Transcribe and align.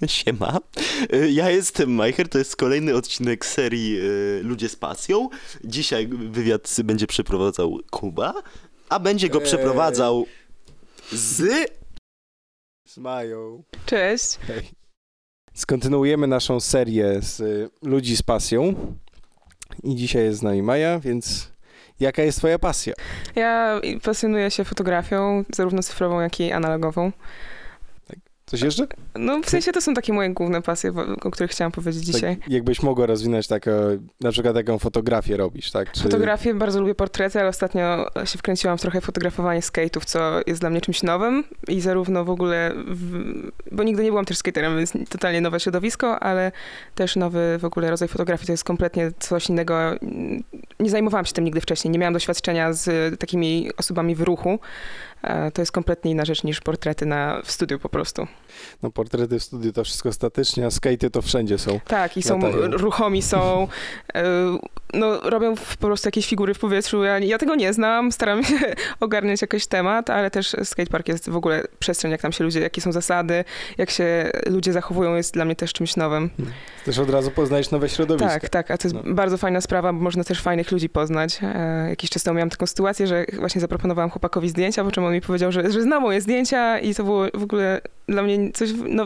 Siema. 0.06 0.60
Y, 1.14 1.30
Ja 1.30 1.50
jestem 1.50 1.90
Majcher, 1.90 2.28
to 2.28 2.38
jest 2.38 2.56
kolejny 2.56 2.94
odcinek 2.94 3.46
serii 3.46 3.98
y, 4.00 4.40
Ludzie 4.42 4.68
z 4.68 4.76
pasją. 4.76 5.28
Dzisiaj 5.64 6.06
wywiad 6.06 6.76
będzie 6.84 7.06
przeprowadzał 7.06 7.78
Kuba, 7.90 8.34
a 8.88 8.98
będzie 9.00 9.28
go 9.28 9.38
Ej. 9.38 9.44
przeprowadzał 9.44 10.26
z... 11.12 11.68
Z 12.88 12.98
Mają. 12.98 13.62
Cześć. 13.86 14.38
Hej. 14.46 14.62
Skontynuujemy 15.54 16.26
naszą 16.26 16.60
serię 16.60 17.22
z 17.22 17.40
y, 17.40 17.70
Ludzi 17.82 18.16
z 18.16 18.22
pasją. 18.22 18.74
I 19.82 19.94
dzisiaj 19.96 20.24
jest 20.24 20.38
z 20.38 20.42
nami 20.42 20.62
Maja, 20.62 20.98
więc 21.00 21.48
jaka 22.00 22.22
jest 22.22 22.38
twoja 22.38 22.58
pasja? 22.58 22.94
Ja 23.36 23.80
pasjonuję 24.02 24.50
się 24.50 24.64
fotografią, 24.64 25.44
zarówno 25.54 25.82
cyfrową, 25.82 26.20
jak 26.20 26.40
i 26.40 26.52
analogową. 26.52 27.12
Coś 28.46 28.62
jeszcze? 28.62 28.86
No 29.14 29.40
w 29.42 29.50
sensie 29.50 29.72
to 29.72 29.80
są 29.80 29.94
takie 29.94 30.12
moje 30.12 30.30
główne 30.30 30.62
pasje, 30.62 30.92
o 31.22 31.30
których 31.30 31.50
chciałam 31.50 31.72
powiedzieć 31.72 32.04
dzisiaj. 32.04 32.36
Tak, 32.36 32.50
jakbyś 32.50 32.82
mogła 32.82 33.06
rozwinąć 33.06 33.46
taką, 33.46 33.70
na 34.20 34.30
przykład 34.30 34.54
taką 34.54 34.78
fotografię 34.78 35.36
robisz, 35.36 35.70
tak? 35.70 35.92
Czy... 35.92 36.02
Fotografię, 36.02 36.54
bardzo 36.54 36.80
lubię 36.80 36.94
portrety, 36.94 37.40
ale 37.40 37.48
ostatnio 37.48 38.10
się 38.24 38.38
wkręciłam 38.38 38.78
w 38.78 38.80
trochę 38.80 39.00
fotografowanie 39.00 39.60
skate'ów, 39.60 40.04
co 40.04 40.40
jest 40.46 40.60
dla 40.60 40.70
mnie 40.70 40.80
czymś 40.80 41.02
nowym 41.02 41.44
i 41.68 41.80
zarówno 41.80 42.24
w 42.24 42.30
ogóle, 42.30 42.72
w, 42.86 43.34
bo 43.72 43.82
nigdy 43.82 44.02
nie 44.02 44.10
byłam 44.10 44.24
też 44.24 44.36
skaterem, 44.36 44.76
więc 44.76 44.92
totalnie 45.08 45.40
nowe 45.40 45.60
środowisko, 45.60 46.20
ale 46.20 46.52
też 46.94 47.16
nowy 47.16 47.58
w 47.58 47.64
ogóle 47.64 47.90
rodzaj 47.90 48.08
fotografii, 48.08 48.46
to 48.46 48.52
jest 48.52 48.64
kompletnie 48.64 49.12
coś 49.18 49.48
innego. 49.48 49.74
Nie 50.80 50.90
zajmowałam 50.90 51.24
się 51.24 51.32
tym 51.32 51.44
nigdy 51.44 51.60
wcześniej, 51.60 51.92
nie 51.92 51.98
miałam 51.98 52.14
doświadczenia 52.14 52.72
z 52.72 53.18
takimi 53.20 53.70
osobami 53.76 54.14
w 54.14 54.20
ruchu. 54.20 54.58
E, 55.24 55.50
To 55.50 55.62
jest 55.62 55.72
kompletnie 55.72 56.10
inna 56.10 56.24
rzecz 56.24 56.44
niż 56.44 56.60
portrety 56.60 57.06
na, 57.06 57.42
w 57.44 57.50
studiu 57.52 57.78
po 57.78 57.88
prostu. 57.88 58.26
No 58.82 58.90
portrety 58.90 59.38
w 59.38 59.42
studiu 59.42 59.72
to 59.72 59.84
wszystko 59.84 60.12
statycznie, 60.12 60.66
a 60.66 60.68
skate'y 60.68 61.10
to 61.10 61.22
wszędzie 61.22 61.58
są. 61.58 61.80
Tak, 61.86 62.16
i 62.16 62.22
są 62.22 62.38
Latają. 62.38 62.70
ruchomi, 62.70 63.22
są. 63.22 63.68
e, 64.14 64.24
No, 64.94 65.20
robią 65.30 65.54
po 65.80 65.86
prostu 65.86 66.08
jakieś 66.08 66.26
figury 66.28 66.54
w 66.54 66.58
powietrzu. 66.58 67.04
Ja, 67.04 67.18
ja 67.18 67.38
tego 67.38 67.54
nie 67.54 67.72
znam, 67.72 68.12
staram 68.12 68.44
się 68.44 68.56
ogarniać 69.00 69.42
jakiś 69.42 69.66
temat, 69.66 70.10
ale 70.10 70.30
też 70.30 70.56
skatepark 70.64 71.08
jest 71.08 71.30
w 71.30 71.36
ogóle 71.36 71.64
przestrzeń, 71.78 72.10
jak 72.10 72.20
tam 72.22 72.32
się 72.32 72.44
ludzie, 72.44 72.60
jakie 72.60 72.80
są 72.80 72.92
zasady, 72.92 73.44
jak 73.78 73.90
się 73.90 74.30
ludzie 74.46 74.72
zachowują, 74.72 75.14
jest 75.16 75.34
dla 75.34 75.44
mnie 75.44 75.56
też 75.56 75.72
czymś 75.72 75.96
nowym. 75.96 76.30
Też 76.84 76.98
od 76.98 77.10
razu 77.10 77.30
poznajesz 77.30 77.70
nowe 77.70 77.88
środowiska. 77.88 78.40
Tak, 78.40 78.48
tak, 78.48 78.70
a 78.70 78.78
to 78.78 78.88
jest 78.88 78.94
No. 79.04 79.14
bardzo 79.14 79.38
fajna 79.38 79.60
sprawa, 79.60 79.92
bo 79.92 79.98
można 80.00 80.24
też 80.24 80.42
fajnych 80.42 80.72
ludzi 80.72 80.88
poznać. 80.88 81.38
E, 81.42 81.86
jakiś 81.88 82.10
czas 82.10 82.22
temu 82.22 82.36
miałam 82.36 82.50
taką 82.50 82.66
sytuację, 82.66 83.06
że 83.06 83.24
właśnie 83.38 83.60
zaproponowałam 83.60 84.10
chłopakowi 84.10 84.48
zdjęcia, 84.48 84.84
po 84.84 84.90
czym 84.92 85.04
on 85.04 85.13
mi 85.14 85.20
powiedział, 85.20 85.52
że, 85.52 85.70
że 85.72 85.82
zna 85.82 86.00
moje 86.00 86.20
zdjęcia 86.20 86.78
i 86.78 86.94
to 86.94 87.04
było 87.04 87.24
w 87.34 87.42
ogóle 87.42 87.80
dla 88.08 88.22
mnie 88.22 88.52
coś, 88.52 88.70
no, 88.88 89.04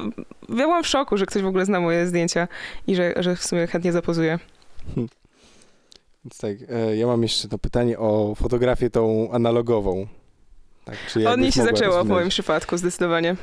ja 0.49 0.55
byłam 0.67 0.83
w 0.83 0.87
szoku, 0.87 1.17
że 1.17 1.27
ktoś 1.27 1.43
w 1.43 1.47
ogóle 1.47 1.65
zna 1.65 1.81
moje 1.81 2.07
zdjęcia 2.07 2.49
i 2.87 2.95
że, 2.97 3.15
że 3.17 3.37
w 3.37 3.45
sumie 3.45 3.67
chętnie 3.67 3.93
zapozuje. 3.93 4.39
Więc 6.25 6.39
tak, 6.41 6.53
e, 6.71 6.97
ja 6.97 7.07
mam 7.07 7.23
jeszcze 7.23 7.49
to 7.49 7.59
pytanie 7.59 7.99
o 7.99 8.35
fotografię 8.35 8.91
tą 8.91 9.31
analogową. 9.33 10.07
Tak, 10.85 10.97
czy 11.09 11.29
Od 11.29 11.41
niej 11.41 11.53
się 11.53 11.63
zaczęło 11.63 11.93
w 11.93 11.97
rozwinąć? 11.97 12.09
moim 12.19 12.29
przypadku 12.29 12.77
zdecydowanie. 12.77 13.37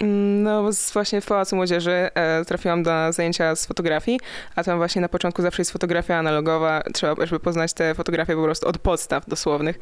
Mm, 0.00 0.42
No, 0.42 0.70
właśnie 0.92 1.20
w 1.20 1.26
Pałacu 1.26 1.56
Młodzieży 1.56 1.90
e, 2.14 2.44
trafiłam 2.44 2.82
na 2.82 3.12
zajęcia 3.12 3.56
z 3.56 3.66
fotografii, 3.66 4.20
a 4.56 4.64
tam 4.64 4.78
właśnie 4.78 5.00
na 5.02 5.08
początku 5.08 5.42
zawsze 5.42 5.60
jest 5.60 5.70
fotografia 5.70 6.16
analogowa. 6.18 6.82
Trzeba, 6.94 7.26
żeby 7.26 7.40
poznać 7.40 7.72
te 7.72 7.94
fotografie 7.94 8.36
po 8.36 8.42
prostu 8.42 8.68
od 8.68 8.78
podstaw 8.78 9.26
dosłownych. 9.28 9.78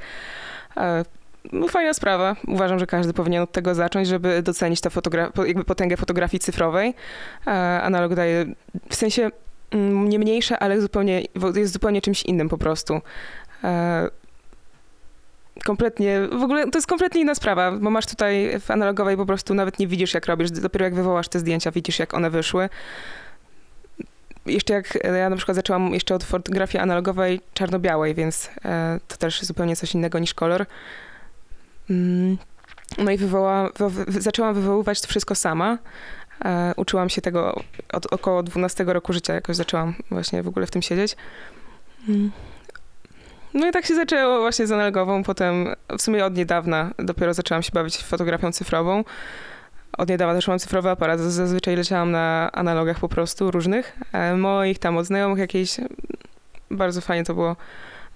E, 0.77 1.05
no, 1.52 1.68
fajna 1.68 1.94
sprawa. 1.94 2.36
Uważam, 2.46 2.78
że 2.78 2.86
każdy 2.86 3.12
powinien 3.12 3.42
od 3.42 3.52
tego 3.52 3.74
zacząć, 3.74 4.08
żeby 4.08 4.42
docenić 4.42 4.80
tę 4.80 4.91
fotogra- 4.91 5.64
potęgę 5.64 5.96
fotografii 5.96 6.41
cyfrowej. 6.41 6.94
E, 7.46 7.50
analog 7.82 8.14
daje, 8.14 8.46
w 8.88 8.94
sensie 8.94 9.30
mm, 9.70 10.08
nie 10.08 10.19
mniejsze, 10.19 10.58
ale 10.58 10.80
zupełnie, 10.80 11.22
jest 11.54 11.72
zupełnie 11.72 12.00
czymś 12.00 12.22
innym 12.22 12.48
po 12.48 12.58
prostu. 12.58 13.00
E, 13.64 14.08
kompletnie, 15.64 16.20
w 16.32 16.42
ogóle 16.42 16.70
to 16.70 16.78
jest 16.78 16.87
kompletnie 16.87 17.20
inna 17.20 17.34
sprawa, 17.34 17.72
bo 17.72 17.91
masz 17.91 18.06
tutaj 18.06 18.60
w 18.60 18.70
analogowej 18.70 19.16
po 19.16 19.26
prostu 19.26 19.54
nawet 19.54 19.78
nie 19.78 19.87
widzisz 19.87 20.14
jak 20.14 20.26
robisz, 20.26 20.50
dopiero 20.50 20.84
jak 20.84 20.94
wywołasz 20.94 21.28
te 21.28 21.38
zdjęcia, 21.38 21.70
widzisz 21.70 21.98
jak 21.98 22.14
one 22.14 22.31
wyszły. 22.31 22.69
Jeszcze 24.47 24.75
jak 24.75 24.98
e, 25.04 25.19
ja 25.19 25.31
na 25.31 25.37
przykład 25.37 25.54
zaczęłam 25.54 25.94
jeszcze 25.94 26.14
od 26.14 26.25
fotografii 26.25 26.82
analogowej 26.82 27.41
czarno-białej, 27.54 28.14
więc 28.14 28.50
to 29.08 29.16
też 29.16 29.42
zupełnie 29.42 29.76
coś 29.76 29.94
innego 29.94 30.19
niż 30.19 30.34
kolor. 30.34 30.66
Mm, 31.91 32.38
No 32.99 33.10
i 33.10 33.16
wywoła, 33.16 33.71
wy, 33.78 34.04
wy, 34.04 34.21
zaczęłam 34.21 34.54
wywoływać 34.54 35.00
to 35.00 35.09
wszystko 35.09 35.34
sama. 35.34 35.78
E, 36.44 36.72
uczyłam 36.76 37.09
się 37.09 37.22
tego 37.22 37.60
od 37.93 38.06
około 38.06 38.43
12 38.43 38.84
roku 38.84 39.12
życia, 39.12 39.34
jakoś 39.34 39.56
zaczęłam 39.56 39.94
właśnie 40.10 40.43
w 40.43 40.49
ogóle 40.49 40.66
w 40.66 40.71
tym 40.71 40.82
siedzieć. 40.82 41.16
Mm. 42.09 42.31
No 43.54 43.69
i 43.69 43.72
tak 43.72 43.87
się 43.87 43.94
zaczęło 43.94 44.41
właśnie 44.41 44.66
z 44.66 44.72
analogową, 44.72 45.22
potem 45.22 45.75
w 45.99 46.03
sumie 46.03 46.25
od 46.25 46.37
niedawna 46.37 46.91
dopiero 46.99 47.34
zaczęłam 47.34 47.62
się 47.62 47.71
bawić 47.75 47.99
fotografią 47.99 48.53
cyfrową. 48.53 49.05
Od 49.99 50.09
niedawna 50.09 50.34
też 50.34 50.49
mam 50.49 50.59
cyfrowy 50.59 50.91
aparat, 50.91 51.20
zazwyczaj 51.20 51.76
leciałam 51.76 52.10
na 52.10 52.50
analogach 52.53 52.99
po 52.99 53.09
prostu 53.09 53.50
różnych, 53.50 53.99
e, 54.12 54.37
moich 54.37 54.78
tam 54.78 54.97
od 54.97 55.06
znajomych 55.06 55.38
jakieś. 55.38 55.76
Bardzo 56.70 57.00
fajnie 57.00 57.25
to 57.25 57.34
było. 57.34 57.56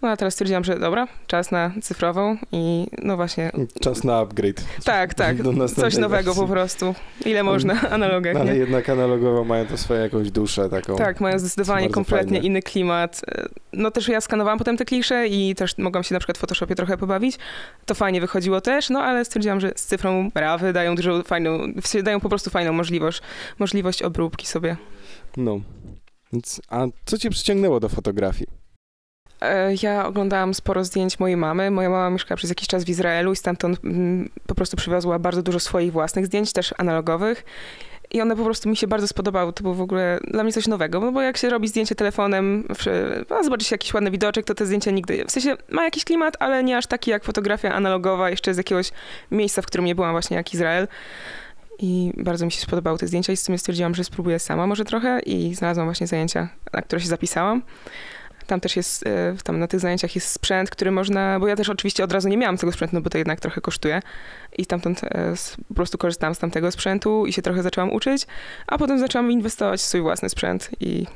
No 0.03 0.09
a 0.09 0.17
teraz 0.17 0.33
stwierdziłam, 0.35 0.65
że 0.65 0.79
dobra, 0.79 1.07
czas 1.27 1.51
na 1.51 1.73
cyfrową 1.83 2.37
i 2.53 2.87
no 3.03 3.17
właśnie, 3.17 3.51
Czas 3.81 4.05
na 4.05 4.19
upgrade. 4.19 4.65
tak, 4.85 5.15
tak, 5.23 5.37
coś 5.77 5.97
nowego 5.97 6.25
wersji. 6.35 6.43
po 6.43 6.53
prostu. 6.53 6.95
Ile 7.27 7.43
można 7.43 7.81
analogach, 7.91 8.35
No, 8.35 8.41
ale 8.41 8.53
nie? 8.53 8.59
jednak 8.59 8.89
analogowo 8.89 9.45
mają 9.45 9.67
to 9.67 9.77
swoją 9.79 10.01
jakąś 10.01 10.31
duszę 10.31 10.69
taką. 10.69 10.97
Tak, 10.97 11.21
mają 11.21 11.39
zdecydowanie 11.39 11.89
kompletnie 11.91 12.33
fajne. 12.39 12.47
inny 12.47 12.63
klimat. 12.63 13.21
No 13.73 13.91
też 13.91 14.09
ja 14.09 14.21
skanowałam 14.21 14.59
potem 14.59 14.77
te 14.77 14.85
klisze 14.85 15.27
i 15.29 15.55
też 15.55 15.79
mogłam 15.79 16.05
się 16.05 16.15
na 16.15 16.19
przykład 16.21 16.39
w 16.39 16.41
Photoshopie 16.41 16.75
trochę 16.75 16.97
pobawić. 16.99 17.39
To 17.87 17.95
fajnie 17.95 18.21
wychodziło 18.21 18.61
też, 18.61 18.91
no 18.91 19.01
ale 19.01 19.25
stwierdziłam, 19.25 19.61
że 19.61 19.73
z 19.77 19.87
cyfrą 19.87 20.31
brawy 20.31 20.73
dają 20.73 20.95
dużo 20.95 21.23
fajną, 21.23 21.59
dają 22.03 22.21
po 22.21 22.29
prostu 22.29 22.51
fajną 22.51 22.73
możliwość, 22.73 23.23
możliwość 23.59 24.03
obróbki 24.03 24.47
sobie. 24.47 24.77
No. 25.37 25.61
A 26.69 26.87
co 27.05 27.19
cię 27.19 27.31
przyciągnęło 27.31 27.81
do 27.81 27.89
fotografii? 27.89 28.62
E, 29.42 29.75
Ja 29.82 30.06
oglądałam 30.06 30.54
sporo 30.54 30.84
zdjęć 30.84 31.20
mojej 31.20 31.36
mamy. 31.36 31.70
Moja 31.70 31.91
mama 31.91 32.10
mieszkała 32.10 32.36
przez 32.36 32.50
jakiś 32.50 32.69
czas 32.69 32.84
w 32.84 32.88
Izraelu 32.88 33.32
i 33.32 33.36
stamtąd 33.36 33.84
mm, 33.84 34.28
po 34.47 34.54
prostu 34.54 34.76
przywiozła 34.76 35.19
bardzo 35.19 35.42
dużo 35.42 35.60
swoich 35.60 35.92
własnych 35.92 36.26
zdjęć, 36.26 36.53
też 36.53 36.75
analogowych. 36.78 37.44
I 38.10 38.20
one 38.20 38.36
po 38.36 38.44
prostu 38.44 38.69
mi 38.69 38.76
się 38.76 38.86
bardzo 38.86 39.08
spodobały. 39.08 39.53
To 39.53 39.62
było 39.62 39.75
w 39.75 39.80
ogóle 39.80 40.20
dla 40.25 40.42
mnie 40.42 40.53
coś 40.53 40.66
nowego, 40.66 41.00
no 41.00 41.12
bo 41.12 41.22
jak 41.22 41.36
się 41.36 41.50
robi 41.50 41.69
zdjęcie 41.69 41.94
telefonem, 41.94 42.64
a 43.30 43.42
zobaczy 43.42 43.64
się 43.64 43.75
jakiś 43.75 43.94
ładny 43.94 44.10
widoczek, 44.10 44.47
to 44.47 44.54
te 44.54 44.66
zdjęcia 44.66 44.91
nigdy... 44.91 45.25
W 45.25 45.30
sensie 45.30 45.56
ma 45.70 45.84
jakiś 45.84 46.04
klimat, 46.04 46.36
ale 46.41 46.64
nie 46.64 46.76
aż 46.76 46.86
taki 46.86 47.10
jak 47.10 47.24
fotografia 47.24 47.72
analogowa, 47.72 48.30
jeszcze 48.30 48.54
z 48.54 48.56
jakiegoś 48.56 48.91
miejsca, 49.30 49.62
w 49.62 49.66
którym 49.66 49.86
nie 49.86 49.94
byłam 49.94 50.12
właśnie 50.12 50.36
jak 50.36 50.54
Izrael. 50.54 50.88
I 51.78 52.12
bardzo 52.16 52.44
mi 52.44 52.53
się 52.53 52.60
spodobały 52.60 52.98
te 52.98 53.06
zdjęcia 53.06 53.32
i 53.32 53.36
z 53.36 53.44
tym 53.44 53.59
stwierdziłam, 53.59 53.94
że 53.94 54.04
spróbuję 54.04 54.38
sama 54.38 54.66
może 54.66 54.84
trochę 54.84 55.20
i 55.20 55.54
znalazłam 55.54 55.86
właśnie 55.86 56.06
zajęcia, 56.06 56.48
na 56.72 56.82
które 56.82 57.00
się 57.00 57.09
zapisałam. 57.09 57.62
Tam 58.47 58.60
też 58.60 58.76
jest, 58.76 59.06
e, 59.06 59.34
tam 59.44 59.58
na 59.58 59.66
tych 59.66 59.80
zajęciach 59.80 60.14
jest 60.14 60.28
sprzęt, 60.28 60.70
który 60.70 60.91
można, 60.91 61.41
bo 61.41 61.48
ja 61.48 61.56
też 61.56 61.69
oczywiście 61.69 62.04
od 62.04 62.12
razu 62.12 62.28
nie 62.28 62.36
miałam 62.36 62.56
tego 62.56 62.72
sprzętu, 62.72 62.97
no 62.97 63.03
bo 63.03 63.10
to 63.10 63.19
jednak 63.19 63.41
trochę 63.41 63.60
kosztuje. 63.60 64.03
I 64.58 64.64
stamtąd 64.64 65.04
e, 65.04 65.34
po 65.69 65.75
prostu 65.75 65.98
korzystałam 65.98 66.34
z 66.34 66.38
tamtego 66.38 66.70
sprzętu 66.70 67.26
i 67.26 67.32
się 67.32 67.42
trochę 67.42 67.62
zaczęłam 67.62 67.92
uczyć, 67.92 68.26
a 68.66 68.78
potem 68.78 68.98
zaczęłam 68.98 69.32
inwestować 69.32 69.80
w 69.80 69.84
swój 69.84 70.00
własny 70.00 70.28
sprzęt 70.28 70.70
i 70.80 71.06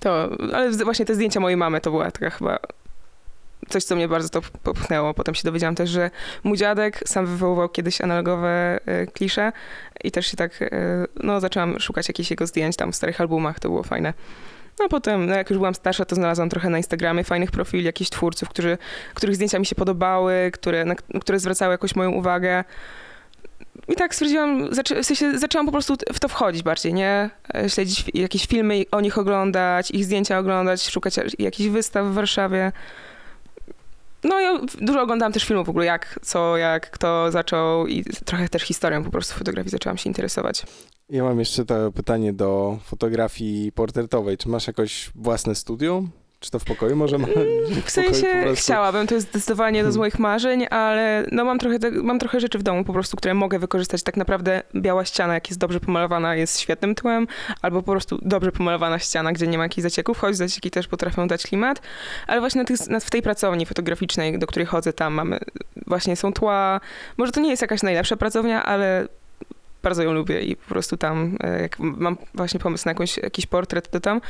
to, 0.00 0.30
ale 0.54 0.70
właśnie 0.70 1.04
te 1.04 1.14
zdjęcia 1.14 1.40
mojej 1.40 1.56
mamy 1.56 1.80
to 1.80 1.90
była 1.90 2.10
taka 2.10 2.30
chyba 2.30 2.58
coś, 3.68 3.84
co 3.84 3.96
mnie 3.96 4.08
bardzo 4.08 4.28
to 4.28 4.40
popchnęło. 4.62 5.14
Potem 5.14 5.34
się 5.34 5.42
dowiedziałam 5.44 5.74
też, 5.74 5.90
że 5.90 6.10
mój 6.44 6.56
dziadek 6.56 7.02
sam 7.06 7.26
wywoływał 7.26 7.68
kiedyś 7.68 8.00
analogowe 8.00 8.80
e, 8.86 9.06
klisze 9.06 9.52
i 10.04 10.10
też 10.10 10.26
się 10.26 10.36
tak, 10.36 10.70
no 11.22 11.40
zaczęłam 11.40 11.80
szukać 11.80 12.08
jakichś 12.08 12.30
jego 12.30 12.46
zdjęć 12.46 12.76
tam 12.76 12.92
w 12.92 12.96
starych 12.96 13.20
albumach, 13.20 13.60
to 13.60 13.68
było 13.68 13.82
fajne. 13.82 14.12
No 14.80 14.88
potem, 14.88 15.26
no 15.26 15.34
jak 15.34 15.50
już 15.50 15.58
byłam 15.58 15.74
starsza, 15.74 16.04
to 16.04 16.14
znalazłam 16.14 16.48
trochę 16.48 16.70
na 16.70 16.76
Instagramie 16.76 17.24
fajnych 17.24 17.50
profili 17.50 17.84
jakichś 17.84 18.10
twórców, 18.10 18.48
którzy, 18.48 18.78
których 19.14 19.34
zdjęcia 19.34 19.58
mi 19.58 19.66
się 19.66 19.74
podobały, 19.74 20.50
które, 20.52 20.84
na, 20.84 20.94
które 20.94 21.38
zwracały 21.38 21.72
jakoś 21.72 21.96
moją 21.96 22.10
uwagę. 22.10 22.64
I 23.88 23.94
tak 23.94 24.14
stwierdziłam, 24.14 24.74
zaczę, 24.74 25.02
w 25.02 25.06
sensie 25.06 25.38
zaczęłam 25.38 25.66
po 25.66 25.72
prostu 25.72 25.96
w 26.12 26.20
to 26.20 26.28
wchodzić 26.28 26.62
bardziej, 26.62 26.94
nie? 26.94 27.30
Śledzić 27.68 28.04
jakieś 28.14 28.46
filmy 28.46 28.84
o 28.90 29.00
nich 29.00 29.18
oglądać, 29.18 29.90
ich 29.90 30.04
zdjęcia 30.04 30.38
oglądać, 30.38 30.90
szukać 30.90 31.16
jakichś 31.38 31.70
wystaw 31.70 32.06
w 32.06 32.14
Warszawie. 32.14 32.72
No 34.24 34.40
ja 34.40 34.60
dużo 34.80 35.02
oglądałam 35.02 35.32
też 35.32 35.44
filmów 35.44 35.66
w 35.66 35.70
ogóle, 35.70 35.86
jak, 35.86 36.18
co, 36.22 36.56
jak, 36.56 36.90
kto 36.90 37.30
zaczął 37.30 37.86
i 37.86 38.04
trochę 38.04 38.48
też 38.48 38.62
historią 38.62 39.04
po 39.04 39.10
prostu 39.10 39.34
fotografii 39.34 39.70
zaczęłam 39.70 39.98
się 39.98 40.10
interesować. 40.10 40.66
Ja 41.08 41.24
mam 41.24 41.38
jeszcze 41.38 41.64
to 41.64 41.92
pytanie 41.92 42.32
do 42.32 42.78
fotografii 42.84 43.72
portretowej. 43.72 44.38
Czy 44.38 44.48
masz 44.48 44.66
jakoś 44.66 45.10
własne 45.14 45.54
studio? 45.54 46.02
Czy 46.42 46.50
to 46.50 46.58
w 46.58 46.64
pokoju 46.64 46.96
może 46.96 47.18
ma? 47.18 47.26
W 47.26 47.28
pokoju 47.30 47.82
po 47.84 47.90
sensie 47.90 48.26
chciałabym, 48.54 49.06
to 49.06 49.14
jest 49.14 49.28
zdecydowanie 49.30 49.76
jedno 49.76 49.92
z 49.92 49.96
Mhm. 49.96 50.00
moich 50.02 50.18
marzeń, 50.18 50.66
ale 50.70 51.26
no 51.32 51.44
mam 51.44 51.58
trochę, 51.58 51.78
mam 52.02 52.18
trochę 52.18 52.40
rzeczy 52.40 52.58
w 52.58 52.62
domu 52.62 52.84
po 52.84 52.92
prostu, 52.92 53.16
które 53.16 53.34
mogę 53.34 53.58
wykorzystać. 53.58 54.02
Tak 54.02 54.16
naprawdę 54.16 54.62
biała 54.74 55.04
ściana, 55.04 55.34
jak 55.34 55.48
jest 55.48 55.60
dobrze 55.60 55.80
pomalowana, 55.80 56.36
jest 56.36 56.60
świetnym 56.60 56.94
tłem, 56.94 57.26
albo 57.62 57.82
po 57.82 57.92
prostu 57.92 58.18
dobrze 58.22 58.52
pomalowana 58.52 58.98
ściana, 58.98 59.32
gdzie 59.32 59.46
nie 59.46 59.58
ma 59.58 59.64
jakichś 59.64 59.82
zacieków, 59.82 60.18
choć 60.18 60.36
zacieki 60.36 60.70
też 60.70 60.88
potrafią 60.88 61.28
dać 61.28 61.42
klimat, 61.42 61.82
ale 62.26 62.40
właśnie 62.40 62.60
na 62.60 62.64
tych, 62.64 62.88
na, 62.88 63.00
w 63.00 63.10
tej 63.10 63.22
pracowni 63.22 63.66
fotograficznej, 63.66 64.38
do 64.38 64.46
której 64.46 64.66
chodzę, 64.66 64.92
tam 64.92 65.14
mamy, 65.14 65.38
właśnie 65.86 66.16
są 66.16 66.32
tła, 66.32 66.80
może 67.16 67.32
to 67.32 67.40
nie 67.40 67.50
jest 67.50 67.62
jakaś 67.62 67.82
najlepsza 67.82 68.16
pracownia, 68.16 68.64
ale 68.64 69.08
bardzo 69.82 70.02
ją 70.02 70.12
lubię 70.12 70.40
i 70.40 70.56
po 70.56 70.68
prostu 70.68 70.96
tam, 70.96 71.36
e, 71.40 71.62
jak 71.62 71.78
mam 71.78 72.16
właśnie 72.34 72.60
pomysł 72.60 72.82
na 72.86 72.90
jakąś, 72.90 73.16
jakiś 73.16 73.46
portret, 73.46 73.90
to 73.90 74.00
tam, 74.00 74.20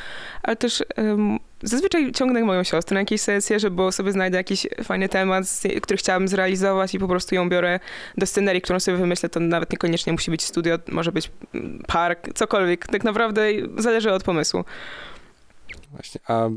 ale 0.43 0.57
też 0.57 0.85
em, 0.97 1.39
zazwyczaj 1.63 2.13
ciągnę 2.13 2.45
moją 2.45 2.65
siostrę 2.65 2.95
na 2.95 3.01
jakieś 3.01 3.21
sesje, 3.21 3.61
żeby 3.61 3.93
sobie 3.93 4.13
znajdę 4.13 4.37
jakiś 4.37 4.67
fajny 4.85 5.09
temat, 5.09 5.45
który 5.83 5.97
chciałabym 5.97 6.29
zrealizować 6.29 6.95
i 6.95 6.99
po 6.99 7.09
prostu 7.09 7.35
ją 7.35 7.49
biorę 7.49 7.81
do 8.19 8.27
scenerii, 8.27 8.63
którą 8.63 8.81
sobie 8.81 8.97
wymyślę, 8.97 9.29
to 9.29 9.41
nawet 9.41 9.73
niekoniecznie 9.73 10.13
musi 10.13 10.31
być 10.31 10.43
studio, 10.43 10.79
może 10.89 11.13
być 11.13 11.31
mm, 11.55 11.83
park, 11.87 12.29
cokolwiek, 12.35 12.87
tak 12.87 13.05
naprawdę 13.05 13.43
zależy 13.79 14.13
od 14.13 14.23
pomysłu. 14.23 14.65
Właśnie, 15.93 16.21
a 16.29 16.49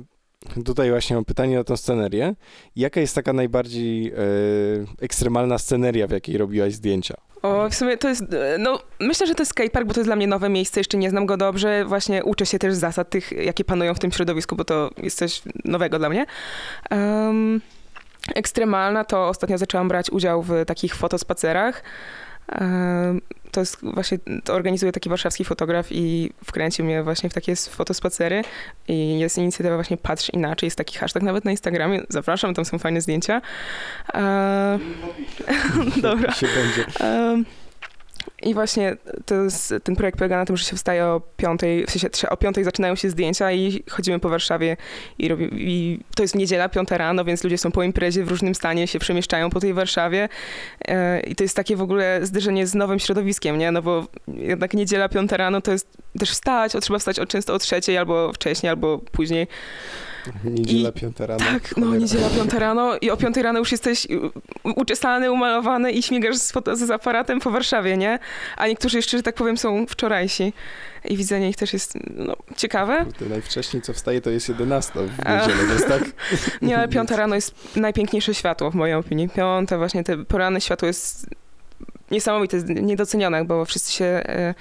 tutaj 0.65 0.89
właśnie 0.89 1.15
mam 1.15 1.25
pytanie 1.25 1.59
o 1.59 1.63
tą 1.63 1.77
scenerię. 1.77 2.35
Jaka 2.75 3.01
jest 3.01 3.15
taka 3.15 3.33
najbardziej 3.33 4.07
e, 4.07 4.15
ekstremalna 5.01 5.57
sceneria, 5.57 6.07
w 6.07 6.11
jakiej 6.11 6.37
robiłaś 6.37 6.73
zdjęcia? 6.73 7.15
O, 7.45 7.69
w 7.69 7.75
sumie 7.75 7.97
to 7.97 8.09
jest, 8.09 8.23
no 8.59 8.79
myślę, 8.99 9.27
że 9.27 9.35
to 9.35 9.41
jest 9.41 9.51
skatepark, 9.51 9.87
bo 9.87 9.93
to 9.93 9.99
jest 9.99 10.07
dla 10.07 10.15
mnie 10.15 10.27
nowe 10.27 10.49
miejsce, 10.49 10.79
jeszcze 10.79 10.97
nie 10.97 11.09
znam 11.09 11.25
go 11.25 11.37
dobrze, 11.37 11.85
właśnie 11.85 12.23
uczę 12.23 12.45
się 12.45 12.59
też 12.59 12.75
zasad 12.75 13.09
tych, 13.09 13.31
jakie 13.31 13.63
panują 13.63 13.93
w 13.93 13.99
tym 13.99 14.11
środowisku, 14.11 14.55
bo 14.55 14.65
to 14.65 14.89
jest 14.97 15.17
coś 15.17 15.41
nowego 15.65 15.99
dla 15.99 16.09
mnie. 16.09 16.25
Em, 16.89 17.61
ekstremalna 18.35 19.03
to 19.03 19.27
ostatnio 19.27 19.57
zaczęłam 19.57 19.87
brać 19.87 20.09
udział 20.09 20.43
w 20.43 20.65
takich 20.67 20.95
fotospacerach. 20.95 21.83
Em, 22.47 23.21
To 23.55 23.59
jest 23.61 23.77
właśnie, 23.81 24.17
to 24.43 24.53
organizuje 24.53 24.91
taki 24.91 25.09
warszawski 25.09 25.45
fotograf 25.45 25.87
i 25.91 26.31
wkręcił 26.43 26.85
mnie 26.85 27.03
właśnie 27.03 27.29
w 27.29 27.33
takie 27.33 27.55
fotospacery 27.55 28.41
i 28.87 29.19
jest 29.19 29.37
inicjatywa 29.37 29.75
właśnie 29.75 29.97
Patrz 29.97 30.29
Inaczej, 30.29 30.67
jest 30.67 30.77
taki 30.77 30.97
hashtag 30.97 31.23
nawet 31.23 31.45
na 31.45 31.51
Instagramie, 31.51 32.01
zapraszam, 32.09 32.53
tam 32.53 32.65
są 32.65 32.79
fajne 32.79 33.01
zdjęcia. 33.01 33.41
E, 34.13 34.79
Dobra. 36.01 36.33
się 36.33 36.47
będzie. 36.47 37.05
Em, 37.05 37.45
I 38.45 38.53
właśnie 38.53 38.97
jest, 39.31 39.73
ten 39.83 39.95
projekt 39.95 40.17
polega 40.17 40.37
na 40.37 40.45
tym, 40.45 40.57
że 40.57 40.65
się 40.65 40.75
wstaje 40.75 41.05
o 41.05 41.21
piątej, 41.37 41.85
w 41.85 41.91
sensie 41.91 42.29
o 42.29 42.37
piątej 42.37 42.63
zaczynają 42.63 42.95
się 42.95 43.09
zdjęcia 43.09 43.51
i 43.51 43.83
chodzimy 43.89 44.19
po 44.19 44.29
Warszawie 44.29 44.77
i, 45.19 45.27
robi, 45.27 45.49
i 45.53 45.99
to 46.15 46.23
jest 46.23 46.35
niedziela, 46.35 46.69
piąta 46.69 46.97
rano, 46.97 47.25
więc 47.25 47.43
ludzie 47.43 47.57
są 47.57 47.71
po 47.71 47.83
imprezie 47.83 48.23
w 48.23 48.29
różnym 48.29 48.55
stanie, 48.55 48.87
się 48.87 48.99
przemieszczają 48.99 49.49
po 49.49 49.59
tej 49.59 49.73
Warszawie 49.73 50.29
e, 50.87 51.19
i 51.19 51.35
to 51.35 51.43
jest 51.43 51.55
takie 51.55 51.75
w 51.75 51.81
ogóle 51.81 52.19
zderzenie 52.23 52.67
z 52.67 52.75
nowym 52.75 52.99
środowiskiem, 52.99 53.57
nie? 53.57 53.71
No 53.71 53.81
bo 53.81 54.05
jednak 54.27 54.73
niedziela, 54.73 55.09
piąta 55.09 55.37
rano 55.37 55.61
to 55.61 55.71
jest 55.71 55.87
też 56.19 56.31
wstać, 56.31 56.75
o, 56.75 56.79
trzeba 56.81 56.99
wstać 56.99 57.19
o, 57.19 57.25
często 57.25 57.53
o 57.53 57.59
trzeciej 57.59 57.97
albo 57.97 58.33
wcześniej, 58.33 58.69
albo 58.69 58.97
później. 58.97 59.47
Niedziela, 60.43 60.89
I- 60.89 60.93
piąta 60.93 61.25
rano. 61.25 61.45
Tak, 61.45 61.77
no 61.77 61.95
niedziela, 61.95 62.29
piąta 62.29 62.59
rano 62.59 62.97
i 63.01 63.09
o 63.09 63.17
piątej 63.17 63.43
rano 63.43 63.59
już 63.59 63.71
jesteś 63.71 64.07
uczesany, 64.63 65.31
umalowany 65.31 65.91
i 65.91 66.03
śmigasz 66.03 66.37
z, 66.37 66.53
z 66.73 66.91
aparatem 66.91 67.39
po 67.39 67.51
Warszawie, 67.51 67.97
nie? 67.97 68.19
A 68.57 68.67
niektórzy 68.67 68.97
jeszcze, 68.97 69.17
że 69.17 69.23
tak 69.23 69.35
powiem, 69.35 69.57
są 69.57 69.85
wczorajsi 69.87 70.53
i 71.05 71.17
widzenie 71.17 71.49
ich 71.49 71.55
też 71.55 71.73
jest 71.73 71.93
no, 72.15 72.35
ciekawe. 72.55 73.05
Kurde, 73.05 73.25
najwcześniej 73.25 73.81
co 73.81 73.93
wstaje 73.93 74.21
to 74.21 74.29
jest 74.29 74.49
11 74.49 74.93
w 74.93 75.17
niedzielę, 75.17 75.67
więc 75.67 75.85
tak. 75.85 76.03
Nie, 76.61 76.77
ale 76.77 76.87
piąta 76.87 77.15
rano 77.15 77.35
jest 77.35 77.75
najpiękniejsze 77.75 78.33
światło 78.33 78.71
w 78.71 78.75
mojej 78.75 78.95
opinii. 78.95 79.29
Piąta 79.29 79.77
właśnie, 79.77 80.03
te 80.03 80.25
poranne 80.25 80.61
światło 80.61 80.87
jest 80.87 81.27
niesamowite, 82.11 82.57
niedocenione, 82.63 83.45
bo 83.45 83.65
wszyscy 83.65 83.91
się, 83.91 84.05
e, 84.05 84.53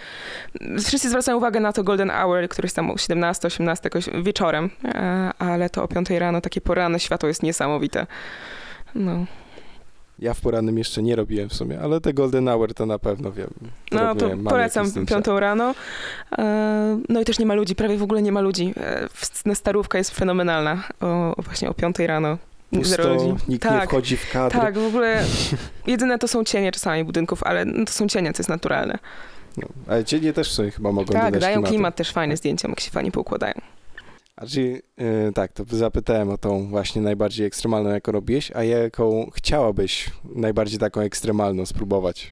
wszyscy 0.85 1.09
zwracają 1.09 1.37
uwagę 1.37 1.61
na 1.61 1.73
to 1.73 1.85
golden 1.85 2.11
hour, 2.11 2.49
który 2.49 2.67
jest 2.67 2.76
tam 2.76 2.91
o 2.91 2.99
17, 2.99 3.47
18 3.47 3.87
jakoś 3.87 4.23
wieczorem, 4.23 4.71
e, 4.85 5.31
ale 5.38 5.71
to 5.71 5.82
o 5.82 5.88
piątej 5.88 6.19
rano 6.19 6.41
takie 6.41 6.61
poranne 6.61 7.00
światło 7.00 7.29
jest 7.29 7.43
niesamowite. 7.43 8.06
No. 8.94 9.25
Ja 10.25 10.35
w 10.35 10.41
porannym 10.41 10.79
jeszcze 10.79 11.03
nie 11.03 11.17
robiłem 11.17 11.49
w 11.49 11.55
sumie, 11.55 11.81
ale 11.81 12.00
te 12.00 12.12
golden 12.15 12.47
hour 12.49 12.75
to 12.75 12.87
na 12.87 12.99
pewno 12.99 13.32
wiem. 13.32 13.50
No 13.93 14.15
to 14.15 14.31
polecam 14.49 15.06
piątą 15.06 15.41
rano. 15.41 15.75
E, 16.38 17.00
No 17.09 17.21
i 17.21 17.25
też 17.25 17.38
nie 17.38 17.47
ma 17.47 17.55
ludzi, 17.55 17.75
prawie 17.75 17.97
w 17.99 18.03
ogóle 18.03 18.23
nie 18.23 18.32
ma 18.32 18.41
ludzi. 18.41 18.75
E, 19.47 19.55
Starówka 19.55 19.99
jest 19.99 20.11
fenomenalna. 20.11 20.82
O, 21.00 21.35
właśnie 21.38 21.69
o 21.71 21.75
piątej 21.75 22.06
rano. 22.06 22.38
Zero 22.73 23.05
Pusto, 23.05 23.15
ludzi. 23.15 23.44
nikt 23.49 23.65
nie 23.65 23.71
Tak, 23.71 23.88
wchodzi 23.88 24.17
w 24.17 24.31
kadr. 24.32 24.56
tak, 24.61 24.79
w 24.79 24.87
ogóle 24.87 25.25
jedyne 25.87 26.19
to 26.19 26.29
są 26.29 26.44
cienie 26.44 26.73
czasami 26.73 27.05
budynków, 27.05 27.43
ale 27.43 27.67
to 27.67 27.93
są 27.93 28.09
cienie, 28.09 28.32
co 28.32 28.41
jest 28.41 28.50
naturalne. 28.50 28.99
No, 29.56 29.69
ale 29.88 30.05
cienie 30.05 30.32
też 30.32 30.53
sobie 30.53 30.71
chyba 30.71 30.93
mogą 30.93 31.12
tak, 31.12 31.25
dodać 31.25 31.41
dają 31.41 31.55
klimatu. 31.55 31.73
klimat 31.73 31.97
też 31.97 32.11
fajne 32.12 32.37
zdjęcia, 32.37 32.69
jak 32.69 32.81
się 32.81 32.91
fajnie 32.91 33.12
poukładają. 33.12 33.55
A 34.36 34.46
czy, 34.46 34.82
e, 34.96 35.32
tak, 35.32 35.52
to 35.52 35.64
zapytałem 35.69 36.31
o 36.31 36.38
tą 36.38 36.69
właśnie 36.69 37.02
najbardziej 37.02 37.46
ekstremalną, 37.46 37.90
jaką 37.90 38.12
robiłeś, 38.12 38.52
a 38.54 38.64
jaką 38.64 39.31
chciałabyś 39.34 40.10
najbardziej 40.25 40.78
taką 40.78 41.00
ekstremalną 41.00 41.66
spróbować? 41.66 42.31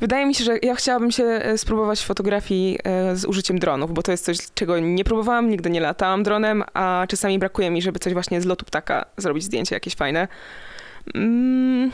Wydaje 0.00 0.26
mi 0.26 0.34
się, 0.34 0.44
że 0.44 0.58
ja 0.62 0.74
chciałabym 0.74 1.10
się 1.10 1.24
e, 1.24 1.58
spróbować 1.58 2.04
fotografii 2.04 2.78
e, 2.84 3.16
z 3.16 3.24
użyciem 3.24 3.58
dronów, 3.58 3.94
bo 3.94 4.02
to 4.02 4.10
jest 4.10 4.24
coś, 4.24 4.38
czego 4.54 4.78
nie 4.78 5.04
próbowałam, 5.04 5.50
nigdy 5.50 5.70
nie 5.70 5.80
latałam 5.80 6.22
dronem, 6.22 6.64
a 6.74 7.06
czasami 7.08 7.38
brakuje 7.38 7.70
mi, 7.70 7.82
żeby 7.82 7.98
coś 7.98 8.12
właśnie 8.12 8.40
z 8.40 8.44
lotu 8.44 8.64
ptaka 8.64 9.06
zrobić 9.16 9.44
zdjęcie 9.44 9.76
jakieś 9.76 9.94
fajne. 9.94 10.28
Mm, 11.14 11.90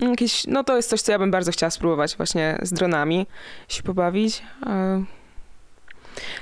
jakieś, 0.00 0.46
no 0.46 0.64
to 0.64 0.76
jest 0.76 0.90
coś, 0.90 1.00
co 1.02 1.12
ja 1.12 1.18
bym 1.18 1.30
bardzo 1.30 1.52
chciała 1.52 1.70
spróbować 1.70 2.16
właśnie 2.16 2.58
z 2.62 2.72
dronami, 2.72 3.26
się 3.68 3.82
pobawić. 3.82 4.42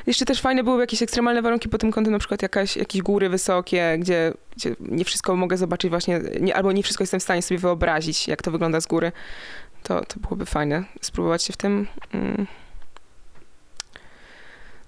Jeszcze 0.07 0.25
też 0.25 0.41
fajne 0.41 0.65
byłyby 0.65 0.83
jakieś 0.83 1.03
ekstremalne 1.03 1.43
warunki 1.43 1.69
pod 1.69 1.81
tym 1.81 1.93
kątem, 1.93 2.13
na 2.13 2.19
przykład 2.19 2.43
jakaś, 2.43 2.77
jakieś 2.77 3.03
góry 3.03 3.29
wysokie, 3.29 3.97
gdzie, 3.99 4.33
gdzie 4.57 4.77
nie 4.81 5.05
wszystko 5.05 5.37
mogę 5.37 5.57
zobaczyć 5.57 5.91
właśnie, 5.91 6.21
nie, 6.41 6.57
albo 6.57 6.73
nie 6.73 6.83
wszystko 6.83 7.03
jestem 7.03 7.21
w 7.21 7.23
stanie 7.23 7.43
sobie 7.43 7.59
wyobrazić, 7.59 8.29
jak 8.29 8.43
to 8.43 8.51
wygląda 8.51 8.81
z 8.81 8.87
góry. 8.87 9.13
To, 9.83 10.05
to 10.05 10.21
byłoby 10.21 10.47
fajne, 10.47 10.85
spróbować 11.01 11.43
się 11.43 11.53
w 11.53 11.57
tym. 11.57 11.87
Mm. 12.15 12.47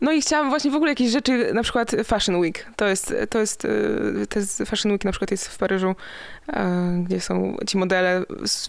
No 0.00 0.12
i 0.12 0.23
chciałam 0.23 0.50
właśnie 0.50 0.70
w 0.70 0.75
ogóle 0.75 0.91
jakieś 0.91 1.11
rzeczy, 1.11 1.55
na 1.55 1.62
przykład 1.62 1.91
Fashion 2.05 2.37
Week. 2.37 2.67
To 2.76 2.88
jest, 2.88 3.14
to 3.31 3.38
jest, 3.38 3.64
y, 3.64 4.26
to 4.29 4.38
jest 4.38 4.62
Fashion 4.67 4.93
Week 4.93 5.05
na 5.05 5.11
przykład 5.11 5.31
jest 5.31 5.49
w 5.49 5.58
Paryżu, 5.58 5.94
e, 6.49 7.02
gdzie 7.06 7.20
są 7.20 7.56
ci 7.67 7.79
modele 7.79 8.23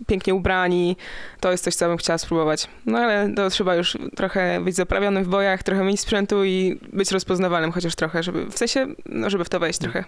pięknie 0.07 0.35
ubrani. 0.35 0.97
To 1.39 1.51
jest 1.51 1.63
coś, 1.63 1.75
co 1.75 1.87
bym 1.87 1.97
chciała 1.97 2.17
spróbować. 2.17 2.67
No 2.85 2.97
ale 2.97 3.33
to 3.35 3.49
trzeba 3.49 3.75
już 3.75 3.97
trochę 4.15 4.61
być 4.61 4.75
zaprawionym 4.75 5.23
w 5.23 5.27
bojach, 5.27 5.63
trochę 5.63 5.83
mieć 5.83 5.99
sprzętu 5.99 6.43
i 6.43 6.79
być 6.93 7.11
rozpoznawalnym 7.11 7.71
chociaż 7.71 7.95
trochę, 7.95 8.23
żeby, 8.23 8.45
w 8.45 8.57
sensie, 8.57 8.87
no 9.05 9.29
żeby 9.29 9.45
w 9.45 9.49
to 9.49 9.59
wejść 9.59 9.79
trochę. 9.79 10.03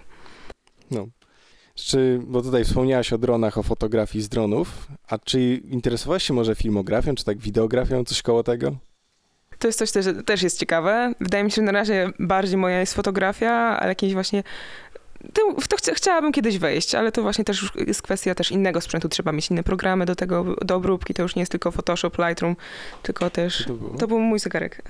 No. 0.90 1.06
Czy, 1.74 2.20
bo 2.26 2.42
tutaj 2.42 2.64
wspomniałaś 2.64 3.12
o 3.12 3.18
dronach, 3.18 3.58
o 3.58 3.62
fotografii 3.62 4.24
z 4.24 4.28
dronów, 4.28 4.88
a 5.08 5.18
czy 5.18 5.40
interesowałaś 5.54 6.22
się 6.22 6.34
może 6.34 6.54
filmografią, 6.54 7.14
czy 7.14 7.24
tak 7.24 7.38
wideografią, 7.38 8.04
coś 8.04 8.22
koło 8.22 8.42
tego? 8.42 8.76
To 9.58 9.68
jest 9.68 9.78
coś, 9.78 9.92
też, 9.92 10.06
też 10.26 10.42
jest 10.42 10.58
ciekawe. 10.58 11.12
Wydaje 11.20 11.44
mi 11.44 11.50
się, 11.50 11.54
że 11.54 11.62
na 11.62 11.72
razie 11.72 12.10
bardziej 12.18 12.56
moja 12.56 12.80
jest 12.80 12.94
fotografia, 12.94 13.52
ale 13.52 13.88
jakieś 13.88 14.12
właśnie... 14.12 14.42
W 15.60 15.68
to 15.68 15.76
chcia, 15.76 15.94
chciałabym 15.94 16.32
kiedyś 16.32 16.58
wejść, 16.58 16.94
ale 16.94 17.12
to 17.12 17.22
właśnie 17.22 17.44
też 17.44 17.72
jest 17.86 18.02
kwestia 18.02 18.34
też 18.34 18.50
innego 18.50 18.80
sprzętu. 18.80 19.08
Trzeba 19.08 19.32
mieć 19.32 19.50
inne 19.50 19.62
programy 19.62 20.06
do 20.06 20.14
tego, 20.14 20.56
do 20.64 20.74
obróbki. 20.74 21.14
To 21.14 21.22
już 21.22 21.36
nie 21.36 21.42
jest 21.42 21.52
tylko 21.52 21.70
Photoshop, 21.70 22.10
Lightroom, 22.18 22.56
tylko 23.02 23.30
też... 23.30 23.58
Co 23.58 23.64
to 23.64 23.74
było? 23.74 23.98
To 23.98 24.06
był 24.06 24.18
mój 24.18 24.38
zegarek. 24.38 24.82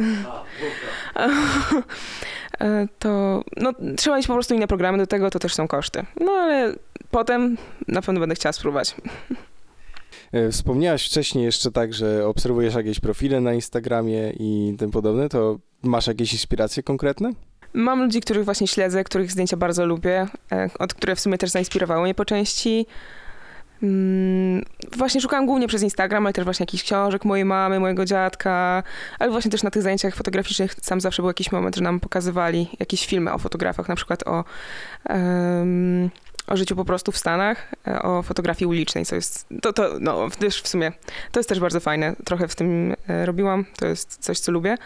E, 2.61 2.89
to 2.99 3.45
no, 3.57 3.73
trzeba 3.97 4.17
mieć 4.17 4.27
po 4.27 4.33
prostu 4.33 4.55
inne 4.55 4.67
programy 4.67 4.99
do 4.99 5.07
tego, 5.07 5.31
to 5.31 5.39
też 5.39 5.55
są 5.55 5.69
koszty. 5.69 6.05
No 6.21 6.33
ale 6.33 6.75
potem 7.11 7.57
na 7.89 8.03
pewno 8.03 8.21
będę 8.21 8.35
chciała 8.35 8.53
spróbować. 8.53 8.95
E, 10.33 10.51
Wspomniałaś 10.51 11.07
wcześniej 11.07 11.45
jeszcze 11.45 11.71
tak, 11.71 11.95
że 11.95 12.27
obserwujesz 12.27 12.75
jakieś 12.75 13.01
profile 13.01 13.41
na 13.41 13.55
Instagramie 13.55 14.33
i 14.41 14.75
tym 14.79 14.91
podobne, 14.91 15.29
to 15.29 15.59
masz 15.83 16.07
jakieś 16.07 16.33
inspiracje 16.33 16.83
konkretne? 16.83 17.33
Mam 17.75 18.03
ludzi, 18.03 18.21
których 18.21 18.45
właśnie 18.45 18.67
śledzę, 18.67 19.05
których 19.05 19.33
zdjęcia 19.33 19.57
bardzo 19.57 19.87
lubię, 19.87 20.27
e, 20.53 20.71
od 20.79 20.95
które 20.95 21.17
w 21.17 21.21
sumie 21.21 21.39
też 21.39 21.51
zainspirowały 21.51 22.03
mnie 22.03 22.15
po 22.15 22.25
części. 22.25 22.87
Mm, 23.83 24.63
Właśnie 24.97 25.21
szukałam 25.21 25.47
głównie 25.47 25.69
przez 25.69 25.83
Instagram, 25.83 26.27
ale 26.27 26.33
też 26.33 26.45
właśnie 26.45 26.63
jakichś 26.65 26.83
książek 26.83 27.25
mojej 27.25 27.45
mamy, 27.45 27.81
mojego 27.81 28.05
dziadka, 28.05 28.83
ale 29.19 29.31
właśnie 29.31 29.51
też 29.51 29.63
na 29.63 29.71
tych 29.71 29.83
zajęciach 29.83 30.15
fotograficznych 30.17 30.75
sam 30.83 31.01
zawsze 31.01 31.23
był 31.23 31.31
jakiś 31.31 31.53
moment, 31.53 31.77
że 31.77 31.83
nam 31.83 32.01
pokazywali 32.01 32.69
jakieś 32.81 33.07
filmy 33.07 33.33
o 33.33 33.39
fotografach, 33.39 33.89
na 33.89 33.97
przykład 33.97 34.23
o, 34.29 34.45
em, 35.09 36.11
o 36.49 36.57
życiu 36.57 36.77
po 36.77 36.85
prostu 36.85 37.13
w 37.13 37.19
Stanach, 37.19 37.75
e, 37.87 38.03
o 38.03 38.23
fotografii 38.23 38.67
ulicznej, 38.69 39.07
co 39.07 39.15
jest, 39.15 39.47
to, 39.63 39.73
to 39.73 39.91
no 40.01 40.31
też 40.31 40.63
w 40.63 40.69
sumie, 40.69 40.93
to 41.33 41.41
jest 41.41 41.49
też 41.49 41.61
bardzo 41.61 41.81
fajne, 41.81 42.17
trochę 42.25 42.49
w 42.49 42.55
tym 42.55 42.95
e, 43.09 43.27
robiłam, 43.27 43.65
to 43.77 43.87
jest 43.87 44.19
coś, 44.21 44.39
co 44.39 44.53
lubię. 44.53 44.77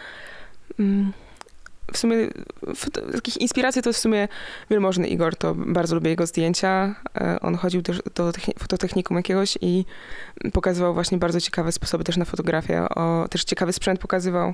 Mm. 0.79 1.13
w 1.93 1.97
sumie 1.97 2.15
takich 3.11 3.37
inspiracji 3.37 3.81
to 3.81 3.93
w 3.93 3.97
sumie 3.97 4.27
wielmożny 4.69 5.07
Igor, 5.07 5.35
to 5.35 5.55
bardzo 5.55 5.95
lubię 5.95 6.09
jego 6.09 6.25
zdjęcia. 6.25 6.95
E, 7.17 7.39
On 7.41 7.55
chodził 7.55 7.81
też 7.81 8.01
do 8.15 8.31
techni- 8.31 8.59
fototechnikum 8.59 9.17
jakiegoś 9.17 9.57
i 9.61 9.85
pokazywał 10.53 10.93
właśnie 10.93 11.17
bardzo 11.17 11.41
ciekawe 11.41 11.71
sposoby 11.71 12.03
też 12.03 12.17
na 12.17 12.25
fotografię. 12.25 12.89
O, 12.89 13.27
też 13.29 13.43
ciekawy 13.43 13.73
sprzęt 13.73 13.99
pokazywał. 13.99 14.53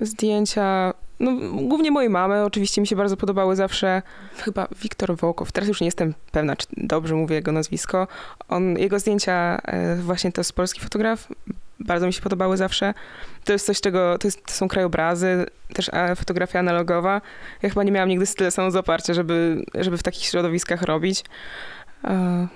Zdjęcia, 0.00 0.94
no 1.20 1.32
głównie 1.62 1.90
mojej 1.90 2.10
mamy, 2.10 2.44
oczywiście 2.44 2.80
mi 2.80 2.86
się 2.86 2.96
bardzo 2.96 3.16
podobały 3.16 3.56
zawsze. 3.56 4.02
Chyba 4.36 4.68
Wiktor 4.82 5.16
Wołkow, 5.16 5.52
teraz 5.52 5.68
już 5.68 5.80
nie 5.80 5.86
jestem 5.86 6.14
pewna, 6.32 6.56
czy 6.56 6.66
dobrze 6.76 7.14
mówię 7.14 7.36
jego 7.36 7.52
nazwisko. 7.52 8.08
On, 8.48 8.78
jego 8.78 8.98
zdjęcia, 8.98 9.58
e, 9.64 9.96
właśnie 9.96 10.32
to 10.32 10.40
jest 10.40 10.52
polski 10.52 10.80
fotograf, 10.80 11.28
bardzo 11.80 12.06
mi 12.06 12.12
się 12.12 12.22
podobały 12.22 12.56
zawsze. 12.56 12.94
To 13.44 13.52
jest 13.52 13.66
coś, 13.66 13.80
czego, 13.80 14.18
to, 14.18 14.26
jest, 14.26 14.46
to 14.46 14.52
są 14.52 14.68
krajobrazy, 14.68 15.46
też 15.74 15.90
e, 15.92 16.16
fotografia 16.16 16.58
analogowa. 16.58 17.20
Ja 17.62 17.68
chyba 17.68 17.82
nie 17.82 17.92
miałam 17.92 18.08
nigdy 18.08 18.26
tyle 18.26 18.50
samozaparcia, 18.50 19.14
żeby, 19.14 19.64
żeby 19.74 19.98
w 19.98 20.02
takich 20.02 20.24
środowiskach 20.24 20.82
robić. 20.82 21.24
E, 22.04 22.46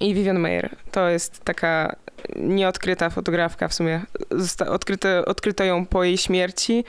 I 0.00 0.14
Vivian 0.14 0.38
Mayer, 0.38 0.76
to 0.90 1.08
jest 1.08 1.44
taka 1.44 1.96
nieodkryta 2.36 3.10
fotografka 3.10 3.68
w 3.68 3.74
sumie. 3.74 4.00
Zosta- 4.30 4.66
odkryte, 4.68 5.24
odkryto 5.24 5.64
ją 5.64 5.86
po 5.86 6.04
jej 6.04 6.18
śmierci. 6.18 6.84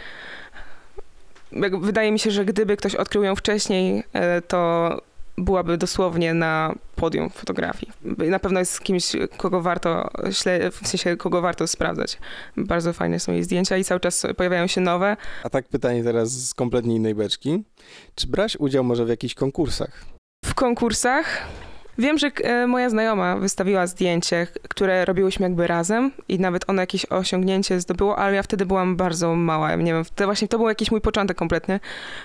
Jak- 1.52 1.80
Wydaje 1.80 2.12
mi 2.12 2.20
się, 2.20 2.32
że 2.32 2.46
gdyby 2.46 2.78
ktoś 2.78 2.96
odkrył 2.96 3.24
ją 3.24 3.36
wcześniej, 3.36 4.04
e, 4.14 4.42
to 4.42 4.90
byłaby 5.38 5.78
dosłownie 5.78 6.34
na 6.34 6.74
podium 6.96 7.30
fotografii. 7.30 7.92
Na 8.18 8.40
pewno 8.40 8.60
jest 8.60 8.82
kimś, 8.82 9.12
kogo 9.38 9.62
warto, 9.62 10.10
śle- 10.32 10.72
w 10.72 10.88
sensie 10.88 11.18
kogo 11.18 11.42
warto 11.42 11.68
sprawdzać. 11.68 12.18
Bardzo 12.58 12.94
fajne 12.94 13.20
są 13.20 13.32
jej 13.32 13.44
zdjęcia 13.44 13.78
i 13.78 13.84
cały 13.84 14.00
czas 14.00 14.26
pojawiają 14.38 14.68
się 14.68 14.82
nowe. 14.82 15.18
A 15.44 15.50
tak 15.50 15.68
pytanie 15.68 16.04
teraz 16.04 16.30
z 16.32 16.54
kompletnie 16.54 16.96
innej 16.96 17.16
beczki. 17.16 17.64
Czy 18.16 18.28
brać 18.28 18.58
udział 18.58 18.84
może 18.84 19.06
w 19.06 19.10
jakichś 19.10 19.34
konkursach? 19.34 20.06
W 20.46 20.54
konkursach 20.54 21.26
wiem, 21.98 22.18
że 22.18 22.32
e, 22.44 22.68
moja 22.68 22.90
znajoma 22.90 23.38
wystawiła 23.38 23.88
zdjęcie, 23.88 24.48
które 24.70 25.06
robiłyśmy 25.06 25.44
jakby 25.44 25.68
razem 25.68 26.12
i 26.28 26.40
nawet 26.40 26.70
ono 26.70 26.82
jakieś 26.82 27.06
osiągnięcie 27.06 27.80
zdobyło, 27.80 28.18
ale 28.18 28.36
ja 28.36 28.44
wtedy 28.44 28.66
byłam 28.66 28.96
bardzo 28.96 29.36
mała. 29.36 29.76
Nie 29.76 29.94
wiem, 29.94 30.04
to 30.16 30.26
właśnie 30.26 30.48
to 30.48 30.58
był 30.58 30.68
jakiś 30.68 30.92
mój 30.92 31.02
początek 31.02 31.38
kompletny 31.38 31.80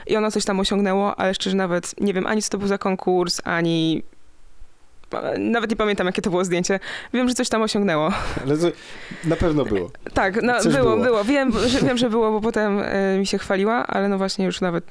i 0.07 0.17
ono 0.17 0.31
coś 0.31 0.45
tam 0.45 0.61
osiągnęło, 0.61 1.17
ale 1.17 1.35
szczerze 1.35 1.57
nawet 1.57 2.01
nie 2.01 2.15
wiem 2.15 2.27
ani 2.27 2.43
co 2.43 2.51
to 2.51 2.59
był 2.59 2.69
za 2.69 2.79
konkurs, 2.79 3.41
ani 3.45 4.03
e, 5.13 5.39
nawet 5.39 5.71
nie 5.71 5.77
pamiętam 5.77 6.07
jakie 6.07 6.23
to 6.23 6.31
było 6.31 6.45
zdjęcie. 6.45 6.81
Wiem, 7.13 7.29
że 7.29 7.35
coś 7.35 7.49
tam 7.49 7.63
osiągnęło. 7.63 8.13
Ale 8.45 8.59
to 8.59 8.67
na 9.25 9.37
pewno 9.37 9.65
było. 9.65 9.91
Tak, 10.15 10.43
no, 10.43 10.53
było, 10.63 10.73
było. 10.73 10.97
było, 10.97 11.25
Wiem, 11.25 11.53
że, 11.67 11.81
wiem, 11.81 11.99
że 11.99 12.11
było, 12.11 12.31
bo 12.31 12.41
potem 12.41 12.81
e, 12.85 13.19
mi 13.19 13.27
się 13.27 13.39
chwaliła, 13.39 13.87
ale 13.87 14.09
no 14.09 14.19
właśnie 14.19 14.45
już 14.45 14.61
nawet 14.61 14.85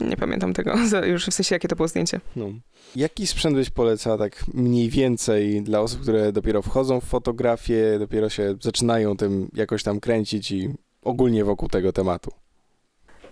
nie 0.00 0.16
pamiętam 0.16 0.52
tego, 0.52 0.74
już 1.12 1.26
w 1.26 1.34
sensie 1.34 1.54
jakie 1.54 1.68
to 1.68 1.76
było 1.76 1.88
zdjęcie. 1.88 2.20
No. 2.36 2.46
Jaki 2.96 3.26
sprzęt 3.26 3.56
byś 3.56 3.70
polecała 3.70 4.18
tak 4.18 4.44
mniej 4.54 4.90
więcej 4.90 5.62
dla 5.62 5.80
osób, 5.80 6.02
które 6.02 6.32
dopiero 6.32 6.62
wchodzą 6.62 7.00
w 7.00 7.04
fotografię, 7.04 7.98
dopiero 7.98 8.28
się 8.28 8.56
zaczynają 8.60 9.16
tym 9.16 9.48
jakoś 9.54 9.82
tam 9.82 10.00
kręcić 10.00 10.50
i 10.50 10.68
ogólnie 11.02 11.44
wokół 11.44 11.68
tego 11.68 11.92
tematu? 11.92 12.30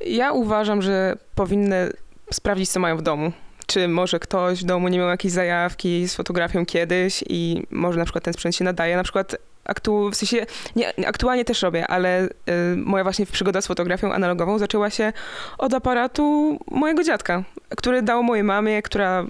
Ja 0.07 0.33
uważam, 0.33 0.83
że 0.83 1.17
powinny 1.35 1.91
sprawdzić, 2.33 2.71
co 2.71 2.81
mają 2.81 2.97
w 2.97 3.03
domu. 3.03 3.33
Czy 3.67 3.89
może 3.89 4.21
ktoś 4.21 4.63
w 4.63 4.67
domu 4.67 4.89
nie 4.89 4.99
miał 4.99 5.09
jakiejś 5.09 5.35
zajawki 5.35 6.09
z 6.09 6.15
fotografią 6.15 6.67
kiedyś 6.67 7.25
i 7.29 7.63
może 7.71 7.99
na 7.99 8.05
przykład 8.05 8.25
ten 8.25 8.35
sprzęt 8.35 8.57
się 8.57 8.65
nadaje. 8.65 8.97
Na 8.97 9.03
przykład 9.03 9.37
aktu, 9.65 10.11
w 10.11 10.15
sensie, 10.15 10.47
nie, 10.77 11.07
aktualnie 11.07 11.45
też 11.45 11.63
robię, 11.63 11.87
ale 11.87 12.25
y, 12.25 12.31
moja 12.77 13.05
właśnie 13.05 13.27
przygoda 13.27 13.61
z 13.61 13.67
fotografią 13.67 14.13
analogową 14.13 14.59
zaczęła 14.59 14.91
się 14.91 15.13
od 15.59 15.75
aparatu 15.75 16.59
mojego 16.71 17.03
dziadka, 17.03 17.43
który 17.77 18.03
dał 18.03 18.23
mojej 18.23 18.45
mamie, 18.45 18.83
która 18.83 19.27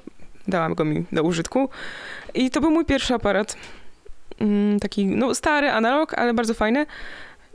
dała 0.49 0.71
go 0.71 0.85
mi 0.85 1.05
do 1.13 1.23
użytku. 1.23 1.69
I 2.35 2.51
to 2.51 2.61
był 2.61 2.71
mój 2.71 2.85
pierwszy 2.85 3.15
aparat. 3.15 3.57
Mm, 4.41 4.81
taki, 4.81 5.07
no 5.07 5.35
stary 5.35 5.71
analog, 5.71 6.15
ale 6.15 6.35
bardzo 6.35 6.55
fajny. 6.55 6.87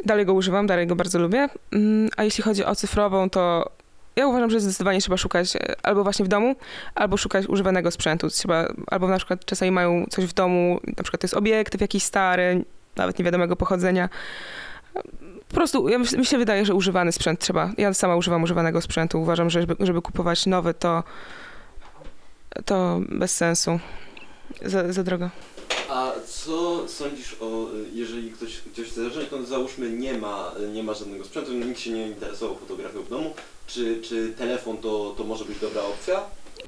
Dalej 0.06 0.26
go 0.26 0.34
używam, 0.34 0.68
dalej 0.68 0.88
go 0.88 0.96
bardzo 0.96 1.20
lubię. 1.20 1.50
Mm, 1.72 2.10
A 2.18 2.24
jeśli 2.24 2.44
chodzi 2.44 2.66
o 2.66 2.76
cyfrową, 2.76 3.30
to 3.30 3.70
ja 4.18 4.28
uważam, 4.28 4.50
że 4.50 4.60
zdecydowanie 4.60 5.02
trzeba 5.02 5.18
szukać 5.18 5.56
e, 5.56 5.76
albo 5.84 6.04
właśnie 6.04 6.26
w 6.26 6.28
domu, 6.28 6.56
albo 6.96 7.18
szukać 7.18 7.48
używanego 7.48 7.92
sprzętu. 7.92 8.30
Trzeba, 8.30 8.68
albo 8.88 9.08
na 9.08 9.18
przykład 9.18 9.46
czasami 9.46 9.72
mają 9.72 10.06
coś 10.10 10.26
w 10.26 10.34
domu, 10.34 10.80
na 10.98 11.04
przykład 11.04 11.22
to 11.22 11.26
jest 11.26 11.36
obiektyw 11.36 11.82
jakiś 11.82 12.04
stary, 12.04 12.66
nawet 12.96 13.20
niewiadomego 13.20 13.56
pochodzenia. 13.56 14.10
Po 15.50 15.56
prostu 15.56 15.90
ja 15.90 15.98
mi 15.98 16.26
się 16.26 16.38
wydaje, 16.38 16.66
że 16.66 16.74
używany 16.74 17.12
sprzęt 17.12 17.40
trzeba. 17.40 17.72
Ja 17.78 17.94
sama 17.94 18.16
używam 18.16 18.44
używanego 18.44 18.82
sprzętu. 18.82 19.22
Uważam, 19.22 19.50
że 19.50 19.62
żeby, 19.62 19.76
żeby 19.80 20.02
kupować 20.02 20.46
nowy, 20.46 20.74
to, 20.74 21.04
to 22.66 23.02
bez 23.10 23.36
sensu. 23.36 23.80
Za, 24.62 24.94
za 24.94 25.04
drogo. 25.04 25.30
A 25.90 26.12
co 26.28 26.88
sądzisz 26.88 27.36
o, 27.42 27.68
jeżeli 27.94 28.32
ktoś, 28.32 28.58
ktoś 28.58 28.88
chce 28.88 29.04
zacząć, 29.04 29.30
to 29.30 29.46
załóżmy 29.46 29.90
nie 29.90 30.14
ma, 30.14 30.52
nie 30.74 30.84
ma 30.84 30.94
żadnego 30.94 31.26
sprzętu, 31.26 31.54
nikt 31.54 31.80
się 31.80 31.92
nie 31.92 32.08
interesował 32.08 32.58
fotografią 32.58 33.02
w 33.02 33.10
domu, 33.10 33.34
czy, 33.68 34.02
czy 34.02 34.34
telefon 34.38 34.78
to, 34.78 35.16
to 35.18 35.24
może 35.24 35.46
być 35.46 35.60
dobra 35.60 35.82
opcja? 35.82 36.20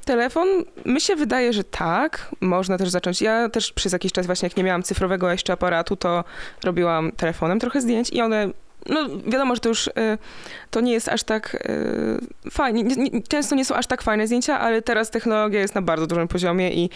Telefon, 0.06 0.48
mi 0.86 1.02
się 1.02 1.16
wydaje, 1.16 1.54
że 1.54 1.64
tak. 1.64 2.30
Można 2.42 2.78
też 2.78 2.90
zacząć. 2.90 3.22
Ja 3.22 3.50
też 3.50 3.74
przez 3.74 3.94
jakiś 3.94 4.12
czas 4.12 4.26
właśnie, 4.26 4.46
jak 4.46 4.58
nie 4.58 4.64
miałam 4.64 4.84
cyfrowego 4.84 5.32
jeszcze 5.32 5.54
aparatu, 5.54 5.96
to 5.96 6.24
robiłam 6.64 7.12
telefonem 7.12 7.60
trochę 7.60 7.82
zdjęć 7.82 8.10
i 8.10 8.22
one, 8.22 8.50
no 8.86 9.10
wiadomo, 9.28 9.56
że 9.56 9.62
to 9.62 9.70
już 9.70 9.88
y, 9.88 9.92
to 10.72 10.82
nie 10.82 10.94
jest 10.94 11.10
aż 11.10 11.24
tak 11.24 11.56
y, 11.56 12.52
fajnie. 12.52 12.84
Nie, 12.84 12.96
nie, 12.96 13.22
często 13.24 13.56
nie 13.56 13.66
są 13.66 13.76
aż 13.76 13.88
tak 13.88 14.02
fajne 14.02 14.28
zdjęcia, 14.28 14.60
ale 14.60 14.82
teraz 14.82 15.12
technologia 15.12 15.60
jest 15.60 15.76
na 15.76 15.82
bardzo 15.82 16.08
dużym 16.08 16.28
poziomie 16.28 16.74
i 16.74 16.90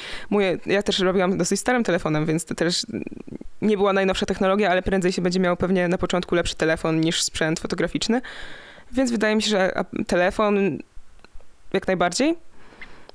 ja 0.66 0.84
też 0.84 1.00
robiłam 1.00 1.38
dosyć 1.38 1.60
starym 1.60 1.84
telefonem, 1.84 2.26
więc 2.26 2.46
to 2.46 2.56
też 2.56 2.86
nie 3.62 3.78
była 3.78 3.94
najnowsza 3.94 4.26
technologia, 4.26 4.72
ale 4.72 4.82
prędzej 4.82 5.12
się 5.12 5.22
będzie 5.22 5.40
miał 5.40 5.58
pewnie 5.58 5.88
na 5.88 5.98
początku 5.98 6.36
lepszy 6.36 6.56
telefon 6.56 7.02
niż 7.02 7.24
sprzęt 7.24 7.60
fotograficzny. 7.60 8.22
Więc 8.94 9.12
wydaje 9.12 9.36
mi 9.36 9.42
się, 9.42 9.50
że 9.50 9.72
telefon 10.08 10.78
jak 11.74 11.88
najbardziej. 11.88 12.36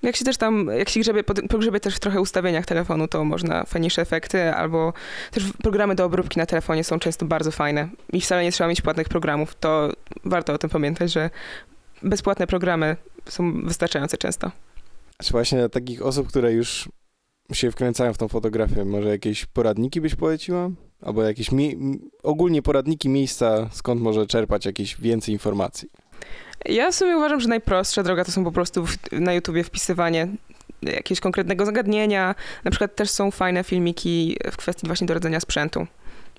Jak 0.03 0.17
się 0.17 0.25
też 0.25 0.37
tam, 0.37 0.71
jak 0.79 0.89
się 0.89 1.01
grzebie, 1.01 1.25
pogrzebie 1.25 1.81
też 1.81 1.97
w 1.97 2.01
trochę 2.01 2.21
ustawieniach 2.21 2.67
telefonu, 2.67 3.09
to 3.09 3.25
można 3.25 3.65
fajniejsze 3.65 4.03
efekty, 4.03 4.55
albo 4.55 4.93
też 5.31 5.45
programy 5.63 5.95
do 5.95 6.05
obróbki 6.05 6.39
na 6.39 6.47
telefonie 6.47 6.85
są 6.85 6.99
często 6.99 7.27
bardzo 7.27 7.51
fajne 7.51 7.89
i 8.13 8.21
wcale 8.21 8.43
nie 8.43 8.53
trzeba 8.53 8.69
mieć 8.69 8.81
płatnych 8.81 9.09
programów. 9.09 9.55
To 9.55 9.93
warto 10.25 10.53
o 10.53 10.59
tym 10.59 10.71
pamiętać, 10.71 11.13
że 11.13 11.31
bezpłatne 12.03 12.47
programy 12.47 12.97
są 13.29 13.63
wystarczające 13.67 14.17
często. 14.17 14.51
Czy 15.23 15.33
właśnie 15.33 15.59
dla 15.59 15.69
takich 15.69 16.03
osób, 16.03 16.29
które 16.29 16.53
już 16.53 16.89
się 17.53 17.71
wkręcają 17.71 18.13
w 18.13 18.19
tą 18.19 18.29
fotografię, 18.29 18.85
może 18.85 19.09
jakieś 19.09 19.47
poradniki 19.47 20.01
byś 20.01 20.15
poleciła? 20.15 20.71
Albo 21.03 21.23
jakieś 21.23 21.51
ogólnie 22.23 22.63
poradniki, 22.63 23.09
miejsca, 23.09 23.69
skąd 23.73 24.01
może 24.01 24.27
czerpać 24.27 24.67
jakieś 24.67 25.01
więcej 25.01 25.33
informacji? 25.33 25.89
Ja 26.65 26.91
w 26.91 26.95
sumie 26.95 27.17
uważam, 27.17 27.41
że 27.41 27.49
najprostsza 27.49 28.03
droga 28.03 28.25
to 28.25 28.33
są 28.33 28.45
po 28.45 28.53
prostu 28.53 28.87
w, 28.87 28.97
na 29.13 29.33
YouTubie 29.33 29.65
wpisywanie 29.65 30.29
jakiegoś 30.83 31.21
konkretnego 31.21 31.67
zagadnienia. 31.67 32.35
Na 32.65 32.71
przykład 32.71 32.97
też 32.97 33.11
są 33.11 33.31
fajne 33.31 33.65
filmiki 33.65 34.37
w 34.53 34.57
kwestii 34.57 34.87
właśnie 34.87 35.07
doradzenia 35.07 35.41
sprzętu. 35.41 35.87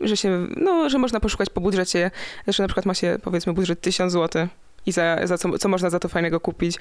Że 0.01 0.17
się, 0.17 0.47
no, 0.57 0.89
że 0.89 0.97
można 0.97 1.19
poszukać 1.19 1.49
po 1.49 1.61
budżecie, 1.61 2.11
że 2.47 2.63
na 2.63 2.67
przykład 2.67 2.85
ma 2.85 2.93
się 2.93 3.17
powiedzmy 3.23 3.53
budżet 3.53 3.81
1000 3.81 4.13
zł 4.13 4.47
i 4.89 4.91
za, 4.91 5.27
za 5.27 5.37
co, 5.37 5.57
co 5.57 5.69
można 5.69 5.89
za 5.89 5.99
to 5.99 6.09
fajnego 6.09 6.39
kupić. 6.39 6.75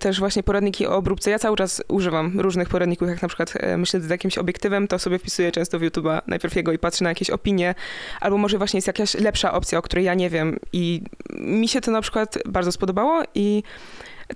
Też 0.00 0.18
właśnie 0.18 0.42
poradniki 0.42 0.86
o 0.86 0.96
obróbce. 0.96 1.30
Ja 1.30 1.38
cały 1.38 1.56
czas 1.56 1.82
używam 1.88 2.40
różnych 2.40 2.68
poradników, 2.68 3.08
jak 3.08 3.22
na 3.22 3.28
przykład 3.28 3.52
e, 3.56 3.76
myślę 3.76 4.00
z 4.00 4.10
jakimś 4.10 4.38
obiektywem, 4.38 4.88
to 4.88 4.98
sobie 4.98 5.18
wpisuję 5.18 5.52
często 5.52 5.78
w 5.78 5.82
YouTube'a 5.82 6.20
najpierw 6.26 6.56
jego 6.56 6.72
i 6.72 6.78
patrzę 6.78 7.04
na 7.04 7.10
jakieś 7.10 7.30
opinie, 7.30 7.74
albo 8.20 8.38
może 8.38 8.58
właśnie 8.58 8.78
jest 8.78 8.86
jakaś 8.86 9.14
lepsza 9.14 9.52
opcja, 9.52 9.78
o 9.78 9.82
której 9.82 10.04
ja 10.04 10.14
nie 10.14 10.30
wiem 10.30 10.58
i 10.72 11.02
mi 11.38 11.68
się 11.68 11.80
to 11.80 11.90
na 11.90 12.00
przykład 12.00 12.38
bardzo 12.46 12.72
spodobało 12.72 13.22
i 13.34 13.62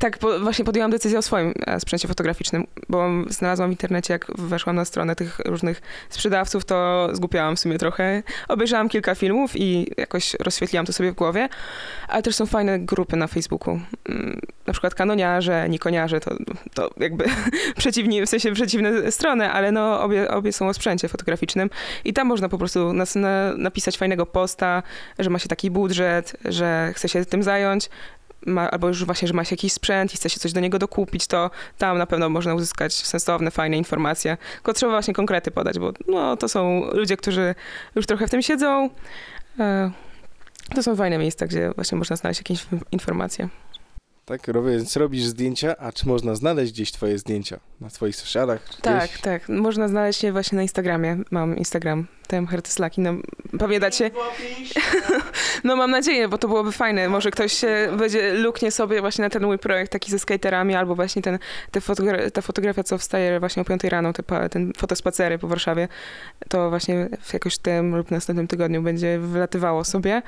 tak 0.00 0.18
po, 0.18 0.40
właśnie 0.40 0.64
podjęłam 0.64 0.90
decyzję 0.90 1.18
o 1.18 1.22
swoim 1.22 1.54
e, 1.66 1.80
sprzęcie 1.80 2.08
fotograficznym, 2.08 2.66
bo 2.88 3.08
znalazłam 3.28 3.70
w 3.70 3.72
internecie, 3.72 4.12
jak 4.12 4.26
weszłam 4.38 4.76
na 4.76 4.84
stronę 4.84 5.16
tych 5.16 5.38
różnych 5.38 5.82
sprzedawców, 6.10 6.64
to 6.64 7.08
zgłupiałam 7.12 7.56
w 7.56 7.60
sumie 7.60 7.78
trochę. 7.78 8.22
Obejrzałam 8.48 8.88
kilka 8.88 9.14
filmów 9.14 9.56
i 9.56 9.90
jakoś 9.96 10.34
rozświetliłam 10.34 10.86
to 10.86 10.92
sobie 10.92 11.12
w 11.12 11.14
głowie, 11.14 11.48
ale 12.08 12.22
też 12.22 12.34
są 12.34 12.46
fajne 12.46 12.78
grupy 12.78 13.16
na 13.16 13.26
Facebooku. 13.26 13.80
Mm, 14.08 14.40
Na 14.66 14.72
przykład 14.72 14.94
kanoniarze, 14.94 15.68
nikoniarze, 15.68 16.20
to, 16.20 16.36
to 16.74 16.90
jakby 16.96 17.24
przeciwni, 17.76 18.26
w 18.26 18.28
sensie 18.28 18.52
przeciwne 18.52 19.12
strony, 19.12 19.50
ale 19.50 19.72
no 19.72 20.02
obie, 20.02 20.30
obie 20.30 20.52
są 20.52 20.68
o 20.68 20.74
sprzęcie 20.74 21.08
fotograficznym 21.08 21.70
i 22.04 22.12
tam 22.12 22.26
można 22.26 22.48
po 22.48 22.58
prostu 22.58 22.92
nas, 22.92 23.14
na, 23.14 23.52
napisać 23.56 23.98
fajnego 23.98 24.26
posta, 24.26 24.82
że 25.18 25.30
ma 25.30 25.38
się 25.38 25.48
taki 25.48 25.70
budżet, 25.70 26.36
że 26.44 26.92
chce 26.94 27.08
się 27.08 27.24
tym 27.24 27.42
zająć, 27.42 27.88
ma, 28.46 28.70
albo 28.70 28.88
już 28.88 29.04
właśnie, 29.04 29.28
że 29.28 29.34
ma 29.34 29.44
się 29.44 29.52
jakiś 29.52 29.72
sprzęt 29.72 30.14
i 30.14 30.16
chce 30.16 30.30
się 30.30 30.40
coś 30.40 30.52
do 30.52 30.60
niego 30.60 30.78
dokupić, 30.78 31.26
to 31.26 31.50
tam 31.78 31.98
na 31.98 32.06
pewno 32.06 32.28
można 32.28 32.54
uzyskać 32.54 32.94
sensowne, 32.94 33.50
fajne 33.50 33.76
informacje. 33.76 34.36
Tylko 34.54 34.72
trzeba 34.72 34.92
właśnie 34.92 35.14
konkrety 35.14 35.50
podać, 35.50 35.78
bo 35.78 35.92
no, 36.08 36.36
to 36.36 36.48
są 36.48 36.90
ludzie, 36.92 37.16
którzy 37.16 37.54
już 37.94 38.06
trochę 38.06 38.26
w 38.26 38.30
tym 38.30 38.42
siedzą. 38.42 38.90
E, 39.60 39.90
To 40.74 40.82
są 40.82 40.96
fajne 40.96 41.18
miejsca, 41.18 41.46
gdzie 41.46 41.70
właśnie 41.74 41.98
można 41.98 42.16
znaleźć 42.16 42.40
jakieś 42.40 42.66
informacje. 42.92 43.48
Tak, 44.24 44.48
robię, 44.48 44.70
więc 44.70 44.96
robisz 44.96 45.22
zdjęcia, 45.24 45.76
a 45.78 45.92
czy 45.92 46.08
można 46.08 46.34
znaleźć 46.34 46.72
gdzieś 46.72 46.92
twoje 46.92 47.18
zdjęcia? 47.18 47.60
Na 47.80 47.88
twoich 47.90 48.16
socialach? 48.16 48.68
Czy 48.70 48.82
Tak, 48.82 49.04
gdzieś? 49.10 49.20
tak. 49.20 49.48
Można 49.48 49.88
znaleźć 49.88 50.22
je 50.22 50.32
właśnie 50.32 50.56
na 50.56 50.62
Instagramie. 50.62 51.16
Mam 51.30 51.56
Instagram, 51.56 52.06
TM 52.26 52.46
Hertyslaki. 52.46 53.00
No, 53.00 53.14
pamiętacie? 53.58 54.10
No 55.64 55.76
mam 55.76 55.90
nadzieję, 55.90 56.28
bo 56.28 56.38
to 56.38 56.48
byłoby 56.48 56.72
fajne. 56.72 57.08
Może 57.08 57.30
ktoś 57.30 57.52
się 57.52 57.88
będzie 57.98 58.34
luknie 58.34 58.70
sobie 58.70 59.00
właśnie 59.00 59.22
na 59.24 59.30
ten 59.30 59.42
mój 59.44 59.58
projekt 59.58 59.92
taki 59.92 60.10
ze 60.10 60.18
skaterami, 60.18 60.74
albo 60.74 60.94
właśnie 60.94 61.22
ten, 61.22 61.38
te 61.70 61.80
fotogra- 61.80 62.30
ta 62.30 62.42
fotografia, 62.42 62.82
co 62.82 62.98
wstaje 62.98 63.40
właśnie 63.40 63.62
o 63.62 63.64
5 63.64 63.84
rano, 63.84 64.12
te, 64.12 64.48
ten 64.48 64.72
fotospacery 64.76 65.38
po 65.38 65.48
Warszawie, 65.48 65.88
to 66.48 66.70
właśnie 66.70 67.08
w 67.22 67.32
jakoś 67.32 67.58
tym 67.58 67.96
lub 67.96 68.10
następnym 68.10 68.48
tygodniu 68.48 68.82
będzie 68.82 69.18
wylatywało 69.18 69.84
sobie. 69.84 70.22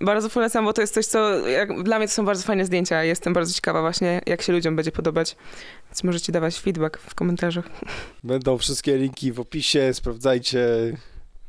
Bardzo 0.00 0.30
polecam, 0.30 0.64
bo 0.64 0.72
to 0.72 0.80
jest 0.80 0.94
coś, 0.94 1.06
co 1.06 1.48
jak, 1.48 1.82
dla 1.82 1.98
mnie 1.98 2.08
to 2.08 2.14
są 2.14 2.24
bardzo 2.24 2.42
fajne 2.42 2.64
zdjęcia. 2.64 3.04
Jestem 3.04 3.32
bardzo 3.32 3.54
ciekawa 3.54 3.80
właśnie, 3.80 4.20
jak 4.26 4.42
się 4.42 4.52
ludziom 4.52 4.76
będzie 4.76 4.92
podobać. 4.92 5.36
Więc 5.86 6.04
możecie 6.04 6.32
dawać 6.32 6.58
feedback 6.60 6.98
w 6.98 7.14
komentarzach. 7.14 7.64
Będą 8.24 8.58
wszystkie 8.58 8.96
linki 8.96 9.32
w 9.32 9.40
opisie, 9.40 9.94
sprawdzajcie. 9.94 10.66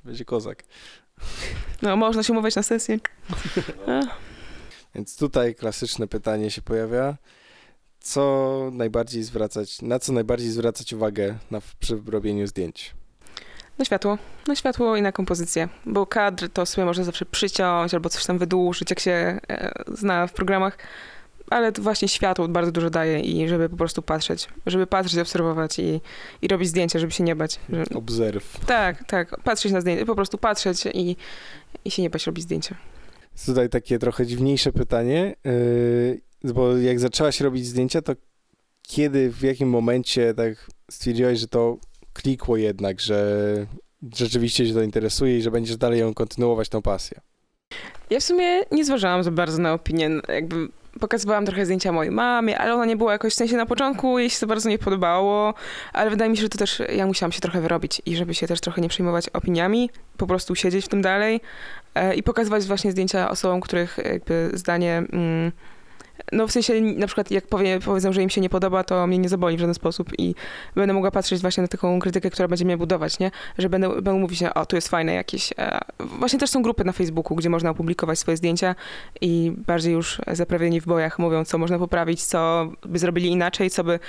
Będzie 0.04 0.26
kozak. 0.26 0.64
No, 1.82 1.96
można 1.96 2.24
się 2.24 2.34
umówić 2.34 2.56
na 2.56 2.64
sesję. 2.64 2.98
Więc 4.96 5.18
tutaj 5.18 5.56
klasyczne 5.56 6.08
pytanie 6.08 6.52
się 6.52 6.62
pojawia. 6.62 7.18
Co 8.00 8.70
najbardziej 8.74 9.24
zwracać, 9.24 9.82
na 9.82 10.00
co 10.00 10.14
najbardziej 10.14 10.50
zwracać 10.50 10.94
uwagę 10.94 11.38
na, 11.52 11.62
przy 11.80 12.02
robieniu 12.06 12.48
zdjęć? 12.48 12.96
Na 13.80 13.86
światło. 13.86 14.18
Na 14.48 14.56
światło 14.56 14.96
i 14.96 15.02
na 15.02 15.12
kompozycję. 15.12 15.70
Bo 15.86 16.06
kadr 16.06 16.50
to 16.50 16.66
sobie 16.66 16.86
można 16.86 17.04
zawsze 17.04 17.26
przyciąć 17.26 17.94
albo 17.94 18.10
coś 18.10 18.26
tam 18.26 18.38
wydłużyć, 18.38 18.90
jak 18.90 19.00
się 19.00 19.40
e, 19.50 19.74
zna 19.88 20.28
w 20.28 20.34
programach. 20.34 20.78
Ale 21.50 21.72
to 21.72 21.82
właśnie 21.82 22.08
światło 22.08 22.48
bardzo 22.48 22.72
dużo 22.72 22.90
daje 22.90 23.20
i 23.20 23.48
żeby 23.48 23.70
po 23.70 23.78
prostu 23.78 24.02
patrzeć. 24.02 24.48
Żeby 24.66 24.88
patrzeć, 24.88 25.20
obserwować 25.20 25.80
i, 25.80 26.02
i 26.42 26.48
robić 26.48 26.70
zdjęcia, 26.70 27.00
żeby 27.00 27.12
się 27.12 27.24
nie 27.24 27.36
bać. 27.36 27.60
Że, 27.70 27.84
Obserw. 27.96 28.66
tak, 28.66 29.04
tak. 29.04 29.42
Patrzeć 29.44 29.72
na 29.72 29.82
zdjęcie, 29.82 30.06
po 30.06 30.16
prostu 30.16 30.38
patrzeć 30.38 30.86
i, 30.94 31.16
i 31.86 31.92
się 31.92 32.02
nie 32.02 32.10
bać 32.10 32.26
robić 32.26 32.44
zdjęcia. 32.44 32.76
Tutaj 33.46 33.70
takie 33.70 34.00
trochę 34.00 34.26
dziwniejsze 34.26 34.72
pytanie, 34.72 35.36
yy, 36.44 36.54
bo 36.54 36.78
jak 36.78 37.00
zaczęłaś 37.00 37.42
robić 37.42 37.68
zdjęcia, 37.68 38.02
to 38.02 38.14
kiedy, 38.82 39.32
w 39.32 39.42
jakim 39.42 39.70
momencie 39.70 40.34
tak 40.34 40.68
stwierdziłaś, 40.92 41.40
że 41.40 41.48
to 41.48 41.78
klikło 42.18 42.58
jednak, 42.58 43.00
że 43.00 43.68
rzeczywiście 44.16 44.68
cię 44.68 44.74
to 44.74 44.82
interesuje 44.82 45.38
i 45.38 45.42
że 45.42 45.52
będziesz 45.52 45.78
dalej 45.78 46.00
ją 46.00 46.14
kontynuować, 46.14 46.70
tą 46.70 46.82
pasję? 46.82 47.22
Ja 48.10 48.20
w 48.20 48.24
sumie 48.24 48.62
nie 48.72 48.86
zważałam 48.86 49.24
za 49.24 49.32
bardzo 49.32 49.62
na 49.62 49.74
opinię. 49.74 50.10
Jakby 50.28 50.68
pokazywałam 51.00 51.46
trochę 51.46 51.66
zdjęcia 51.66 51.92
mojej 51.92 52.12
mamie, 52.12 52.58
ale 52.58 52.74
ona 52.74 52.86
nie 52.86 52.96
była 52.96 53.12
jakoś, 53.12 53.34
w 53.34 53.36
sensie 53.36 53.58
na 53.58 53.66
początku 53.66 54.20
jej 54.20 54.30
się 54.30 54.40
to 54.40 54.48
bardzo 54.48 54.70
nie 54.70 54.80
podobało, 54.80 55.54
ale 55.94 56.10
wydaje 56.10 56.32
mi 56.32 56.38
się, 56.38 56.42
że 56.42 56.50
to 56.50 56.58
też 56.58 56.82
ja 56.96 57.06
musiałam 57.06 57.32
się 57.32 57.40
trochę 57.42 57.62
wyrobić 57.62 58.02
i 58.06 58.16
żeby 58.16 58.34
się 58.34 58.48
też 58.48 58.62
trochę 58.62 58.82
nie 58.82 58.90
przejmować 58.90 59.30
opiniami, 59.30 59.90
po 60.18 60.28
prostu 60.28 60.56
siedzieć 60.56 60.86
w 60.86 60.88
tym 60.88 61.02
dalej 61.02 61.42
e, 61.96 62.16
i 62.16 62.24
pokazywać 62.24 62.66
właśnie 62.66 62.92
zdjęcia 62.92 63.30
osobom, 63.30 63.62
których 63.62 63.98
jakby 63.98 64.52
zdanie... 64.54 65.04
Mm, 65.12 65.52
no 66.32 66.48
w 66.48 66.52
sensie 66.52 66.82
na 66.82 67.08
przykład 67.08 67.32
jak 67.32 67.48
powie, 67.48 67.80
powiedzą, 67.80 68.14
że 68.14 68.24
im 68.24 68.30
się 68.30 68.42
nie 68.42 68.50
podoba, 68.50 68.84
to 68.84 69.08
mnie 69.08 69.18
nie 69.18 69.30
zaboli 69.30 69.58
w 69.58 69.60
żaden 69.60 69.74
sposób 69.74 70.10
i 70.18 70.36
będę 70.76 70.94
mogła 70.94 71.12
patrzeć 71.12 71.42
właśnie 71.42 71.62
na 71.62 71.68
taką 71.68 72.00
krytykę, 72.00 72.30
która 72.30 72.48
będzie 72.48 72.66
mnie 72.66 72.78
budować, 72.78 73.20
nie? 73.20 73.32
Że 73.58 73.70
będę, 73.70 73.90
będę 73.90 74.14
mówić, 74.14 74.44
o 74.44 74.66
tu 74.66 74.76
jest 74.76 74.88
fajne 74.88 75.14
jakieś... 75.14 75.54
E, 75.58 75.80
właśnie 76.00 76.40
też 76.40 76.50
są 76.50 76.62
grupy 76.62 76.84
na 76.84 76.92
Facebooku, 76.92 77.36
gdzie 77.36 77.50
można 77.50 77.70
opublikować 77.70 78.20
swoje 78.20 78.38
zdjęcia 78.38 78.76
i 79.22 79.54
bardziej 79.68 79.94
już 79.94 80.22
zaprawieni 80.32 80.82
w 80.82 80.86
bojach 80.86 81.20
mówią, 81.20 81.46
co 81.46 81.58
można 81.58 81.80
poprawić, 81.80 82.24
co 82.24 82.72
by 82.86 83.00
zrobili 83.00 83.30
inaczej, 83.30 83.70
co 83.70 83.84
by... 83.84 84.00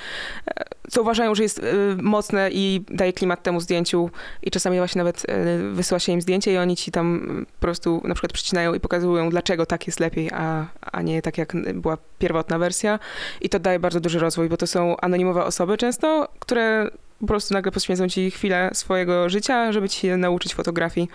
e, 0.46 0.64
Co 0.90 1.02
uważają, 1.02 1.34
że 1.34 1.42
jest 1.42 1.58
e, 1.58 1.62
mocne 2.02 2.50
i 2.52 2.84
daje 2.90 3.12
klimat 3.12 3.42
temu 3.42 3.60
zdjęciu 3.60 4.10
i 4.42 4.50
czasami 4.50 4.78
właśnie 4.78 4.98
nawet 4.98 5.22
e, 5.28 5.58
wysyła 5.72 5.98
się 5.98 6.12
im 6.12 6.20
zdjęcie 6.20 6.52
i 6.52 6.58
oni 6.58 6.76
ci 6.76 6.90
tam 6.90 7.06
mm, 7.06 7.46
po 7.46 7.60
prostu 7.60 8.02
na 8.04 8.14
przykład 8.14 8.32
przycinają 8.32 8.74
i 8.74 8.80
pokazują, 8.80 9.30
dlaczego 9.30 9.66
tak 9.66 9.86
jest 9.86 10.00
lepiej, 10.00 10.30
a, 10.32 10.66
a 10.80 11.02
nie 11.02 11.22
tak 11.22 11.38
jak 11.38 11.52
była 11.74 11.98
pierwotna 12.18 12.58
wersja. 12.58 12.98
I 13.40 13.48
to 13.48 13.58
daje 13.58 13.78
bardzo 13.78 14.00
duży 14.00 14.18
rozwój, 14.18 14.48
bo 14.48 14.56
to 14.56 14.66
są 14.66 14.96
anonimowe 14.96 15.44
osoby 15.44 15.76
często, 15.76 16.28
które 16.38 16.90
po 17.20 17.26
prostu 17.26 17.54
nagle 17.54 17.72
poświęcą 17.72 18.08
ci 18.08 18.30
chwilę 18.30 18.70
swojego 18.72 19.28
życia, 19.28 19.72
żeby 19.72 19.88
ci 19.88 20.08
nauczyć 20.08 20.54
fotografii. 20.54 21.08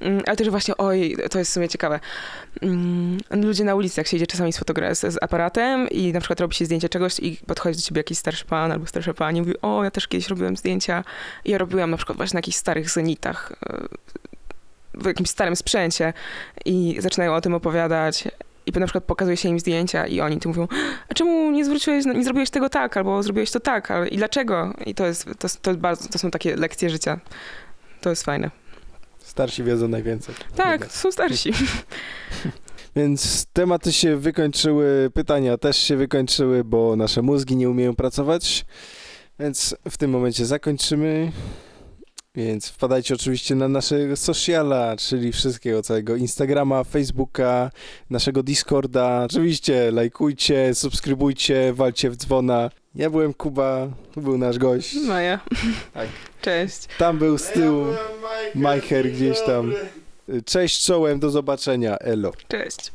Mm, 0.00 0.22
Ale 0.26 0.36
też 0.36 0.50
właśnie, 0.50 0.76
oj, 0.76 1.16
to 1.30 1.38
jest 1.38 1.50
w 1.50 1.54
sumie 1.54 1.68
ciekawe. 1.68 2.00
Mm, 2.62 3.18
Ludzie 3.30 3.64
na 3.64 3.74
ulicy, 3.74 4.00
jak 4.00 4.06
się 4.06 4.16
idzie 4.16 4.26
czasami 4.26 4.52
z, 4.52 4.60
fotogra- 4.60 4.94
z, 4.94 5.22
aparatem 5.22 5.88
i 5.88 6.12
na 6.12 6.20
przykład 6.20 6.40
robi 6.40 6.54
się 6.54 6.64
zdjęcie 6.64 6.88
czegoś 6.88 7.20
i 7.20 7.36
podchodzi 7.46 7.76
do 7.76 7.82
ciebie 7.82 7.98
jakiś 7.98 8.18
starszy 8.18 8.44
pan 8.44 8.72
albo 8.72 8.86
starsza 8.86 9.14
pani 9.14 9.38
i 9.38 9.42
mówi, 9.42 9.54
o, 9.62 9.84
ja 9.84 9.90
też 9.90 10.08
kiedyś 10.08 10.28
robiłem 10.28 10.56
zdjęcia. 10.56 11.04
Ja 11.44 11.58
robiłam 11.58 11.90
na 11.90 11.96
przykład 11.96 12.16
właśnie 12.16 12.36
na 12.36 12.38
jakichś 12.38 12.56
starych 12.56 12.90
zenitach, 12.90 13.52
e, 13.70 13.88
w 14.94 15.06
jakimś 15.06 15.30
starym 15.30 15.56
sprzęcie 15.56 16.12
i 16.64 16.96
zaczynają 16.98 17.34
o 17.34 17.40
tym 17.40 17.54
opowiadać. 17.54 18.28
I 18.66 18.72
na 18.72 18.86
przykład 18.86 19.04
pokazuje 19.04 19.36
się 19.36 19.48
im 19.48 19.60
zdjęcia 19.60 20.06
i 20.06 20.20
oni 20.20 20.40
tu 20.40 20.48
mówią, 20.48 20.68
a 21.08 21.14
czemu 21.14 21.50
nie 21.50 21.64
zwróciłeś, 21.64 22.04
nie 22.04 22.24
zrobiłeś 22.24 22.50
tego 22.50 22.68
tak, 22.68 22.96
albo 22.96 23.22
zrobiłeś 23.22 23.50
to 23.50 23.60
tak, 23.60 23.90
ale 23.90 24.08
i 24.08 24.16
dlaczego? 24.16 24.74
I 24.86 24.94
to 24.94 25.06
jest, 25.06 25.28
to, 25.38 25.48
to, 25.62 25.74
bardzo, 25.74 26.08
to 26.08 26.18
są 26.18 26.30
takie 26.30 26.56
lekcje 26.56 26.90
życia. 26.90 27.18
To 28.00 28.10
jest 28.10 28.24
fajne. 28.24 28.50
Starsi 29.34 29.64
wiedzą 29.64 29.88
najwięcej. 29.88 30.34
Tak, 30.56 30.92
są 30.92 31.12
starsi. 31.12 31.52
Więc 32.96 33.46
tematy 33.52 33.92
się 33.92 34.16
wykończyły, 34.16 35.10
pytania 35.14 35.58
też 35.58 35.76
się 35.76 35.96
wykończyły, 35.96 36.64
bo 36.64 36.96
nasze 36.96 37.22
mózgi 37.22 37.56
nie 37.56 37.70
umieją 37.70 37.96
pracować. 37.96 38.64
Więc 39.38 39.76
w 39.90 39.96
tym 39.96 40.10
momencie 40.10 40.46
zakończymy. 40.46 41.32
Więc 42.34 42.68
wpadajcie 42.68 43.14
oczywiście 43.14 43.54
na 43.54 43.68
naszego 43.68 44.16
sociala, 44.16 44.96
czyli 44.96 45.32
wszystkiego 45.32 45.82
całego 45.82 46.16
Instagrama, 46.16 46.84
Facebooka, 46.84 47.70
naszego 48.10 48.42
Discorda. 48.42 49.24
Oczywiście 49.24 49.90
lajkujcie, 49.90 50.74
subskrybujcie, 50.74 51.72
walcie 51.72 52.10
w 52.10 52.16
dzwona. 52.16 52.70
Ja 52.94 53.10
byłem 53.10 53.34
Kuba, 53.34 53.88
to 54.14 54.20
był 54.20 54.38
nasz 54.38 54.58
gość. 54.58 54.94
Maja. 55.06 55.40
Tak. 55.94 56.08
Cześć. 56.40 56.88
Tam 56.98 57.18
był 57.18 57.38
z 57.38 57.50
tyłu 57.50 57.86
Majcher 58.54 59.12
gdzieś 59.12 59.40
tam. 59.40 59.72
Cześć 60.44 60.84
czołem, 60.84 61.18
do 61.18 61.30
zobaczenia, 61.30 61.98
elo. 61.98 62.32
Cześć. 62.48 62.92